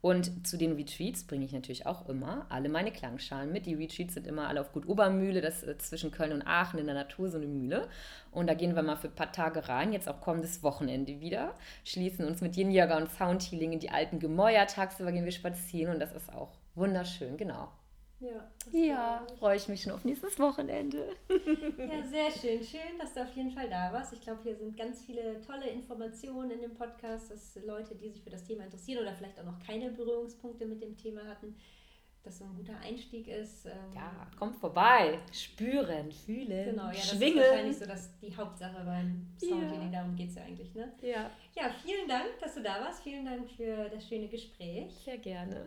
Und 0.00 0.46
zu 0.46 0.56
den 0.56 0.74
Retreats 0.76 1.24
bringe 1.24 1.44
ich 1.44 1.52
natürlich 1.52 1.86
auch 1.86 2.08
immer 2.08 2.46
alle 2.50 2.68
meine 2.68 2.92
Klangschalen 2.92 3.52
mit. 3.52 3.66
Die 3.66 3.74
Retreats 3.74 4.14
sind 4.14 4.26
immer 4.26 4.46
alle 4.46 4.60
auf 4.60 4.72
Gut 4.72 4.88
Obermühle, 4.88 5.40
das 5.40 5.62
ist 5.64 5.82
zwischen 5.82 6.12
Köln 6.12 6.32
und 6.32 6.46
Aachen 6.46 6.78
in 6.78 6.86
der 6.86 6.94
Natur, 6.94 7.28
so 7.28 7.36
eine 7.36 7.46
Mühle. 7.46 7.88
Und 8.30 8.46
da 8.46 8.54
gehen 8.54 8.76
wir 8.76 8.82
mal 8.82 8.96
für 8.96 9.08
ein 9.08 9.14
paar 9.14 9.32
Tage 9.32 9.68
rein, 9.68 9.92
jetzt 9.92 10.08
auch 10.08 10.20
kommendes 10.20 10.62
Wochenende 10.62 11.20
wieder. 11.20 11.54
Schließen 11.84 12.24
uns 12.24 12.40
mit 12.40 12.56
Yin 12.56 12.70
Yoga 12.70 12.96
und 12.96 13.10
Sound 13.10 13.42
Healing 13.42 13.72
in 13.72 13.80
die 13.80 13.90
alten 13.90 14.20
Gemäuer. 14.20 14.66
Tagsüber 14.66 15.10
gehen 15.10 15.24
wir 15.24 15.32
spazieren 15.32 15.94
und 15.94 16.00
das 16.00 16.12
ist 16.12 16.32
auch 16.32 16.52
wunderschön, 16.76 17.36
genau. 17.36 17.68
Ja, 18.20 18.50
das 18.64 18.72
Ja, 18.74 19.26
freue 19.38 19.56
ich 19.56 19.68
mich 19.68 19.82
schon 19.82 19.92
auf 19.92 20.04
nächstes 20.04 20.38
Wochenende. 20.40 21.10
ja, 21.28 22.02
sehr 22.04 22.30
schön. 22.32 22.64
Schön, 22.64 22.98
dass 22.98 23.14
du 23.14 23.22
auf 23.22 23.34
jeden 23.36 23.52
Fall 23.52 23.68
da 23.70 23.92
warst. 23.92 24.12
Ich 24.12 24.20
glaube, 24.20 24.40
hier 24.42 24.56
sind 24.56 24.76
ganz 24.76 25.02
viele 25.04 25.40
tolle 25.40 25.68
Informationen 25.68 26.50
in 26.50 26.60
dem 26.62 26.74
Podcast, 26.74 27.30
dass 27.30 27.56
Leute, 27.64 27.94
die 27.94 28.10
sich 28.10 28.22
für 28.22 28.30
das 28.30 28.44
Thema 28.44 28.64
interessieren 28.64 29.02
oder 29.02 29.14
vielleicht 29.14 29.38
auch 29.38 29.44
noch 29.44 29.58
keine 29.64 29.90
Berührungspunkte 29.90 30.66
mit 30.66 30.82
dem 30.82 30.96
Thema 30.96 31.24
hatten, 31.26 31.54
dass 32.24 32.38
so 32.38 32.44
ein 32.44 32.56
guter 32.56 32.76
Einstieg 32.80 33.28
ist. 33.28 33.66
Ähm, 33.66 33.72
Ja, 33.94 34.26
kommt 34.36 34.56
vorbei. 34.56 35.20
Spüren, 35.32 36.10
fühlen, 36.10 36.70
Genau, 36.70 36.86
ja, 36.86 36.88
das 36.90 37.04
ist 37.12 37.16
schwingen. 37.18 37.38
wahrscheinlich 37.38 37.76
so 37.78 37.86
dass 37.86 38.18
die 38.18 38.36
Hauptsache 38.36 38.84
beim 38.84 39.28
Ja. 39.40 39.48
Soundhealing, 39.48 39.92
darum 39.92 40.16
geht 40.16 40.30
es 40.30 40.34
ja 40.34 40.42
eigentlich, 40.42 40.74
ne? 40.74 40.92
ja, 41.02 41.30
Ja, 41.56 41.70
vielen 41.84 42.08
Dank, 42.08 42.36
dass 42.40 42.54
du 42.56 42.62
da 42.64 42.80
warst. 42.80 43.02
Vielen 43.04 43.24
Dank 43.24 43.48
für 43.48 43.88
das 43.88 44.06
schöne 44.08 44.26
Gespräch. 44.26 44.92
sehr 45.04 45.18
gerne. 45.18 45.66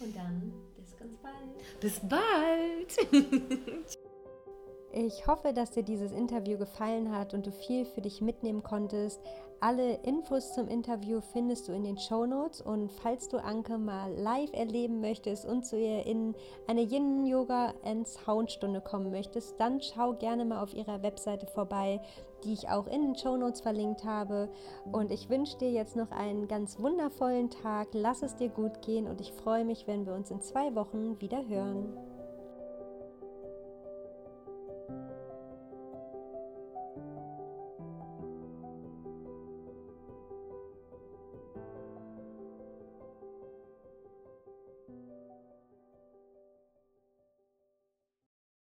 Und 0.00 0.16
dann 0.16 0.52
bis 0.76 0.96
ganz 0.96 1.16
bald. 1.18 1.80
Bis 1.80 2.00
bald. 2.00 2.96
Ich 4.92 5.28
hoffe, 5.28 5.52
dass 5.52 5.70
dir 5.70 5.84
dieses 5.84 6.10
Interview 6.10 6.58
gefallen 6.58 7.14
hat 7.14 7.32
und 7.32 7.46
du 7.46 7.52
viel 7.52 7.84
für 7.84 8.00
dich 8.00 8.20
mitnehmen 8.20 8.64
konntest. 8.64 9.20
Alle 9.60 9.94
Infos 10.02 10.52
zum 10.54 10.66
Interview 10.66 11.20
findest 11.20 11.68
du 11.68 11.72
in 11.72 11.84
den 11.84 11.96
Show 11.96 12.26
Notes 12.26 12.60
und 12.60 12.90
falls 12.90 13.28
du 13.28 13.36
Anke 13.36 13.78
mal 13.78 14.12
live 14.14 14.52
erleben 14.52 15.00
möchtest 15.00 15.46
und 15.46 15.64
zu 15.64 15.78
ihr 15.78 16.06
in 16.06 16.34
eine 16.66 16.80
Yin 16.80 17.24
Yoga 17.24 17.72
and 17.84 18.08
Sound 18.08 18.50
Stunde 18.50 18.80
kommen 18.80 19.12
möchtest, 19.12 19.60
dann 19.60 19.80
schau 19.80 20.14
gerne 20.14 20.44
mal 20.44 20.60
auf 20.60 20.74
ihrer 20.74 21.02
Webseite 21.02 21.46
vorbei, 21.46 22.00
die 22.42 22.54
ich 22.54 22.68
auch 22.68 22.88
in 22.88 23.02
den 23.02 23.16
Show 23.16 23.36
Notes 23.36 23.60
verlinkt 23.60 24.02
habe. 24.02 24.48
Und 24.90 25.12
ich 25.12 25.28
wünsche 25.28 25.58
dir 25.58 25.70
jetzt 25.70 25.94
noch 25.94 26.10
einen 26.10 26.48
ganz 26.48 26.80
wundervollen 26.80 27.50
Tag. 27.50 27.88
Lass 27.92 28.22
es 28.22 28.34
dir 28.34 28.48
gut 28.48 28.82
gehen 28.82 29.06
und 29.06 29.20
ich 29.20 29.30
freue 29.30 29.64
mich, 29.64 29.86
wenn 29.86 30.04
wir 30.04 30.14
uns 30.14 30.32
in 30.32 30.40
zwei 30.40 30.74
Wochen 30.74 31.20
wieder 31.20 31.46
hören. 31.46 32.09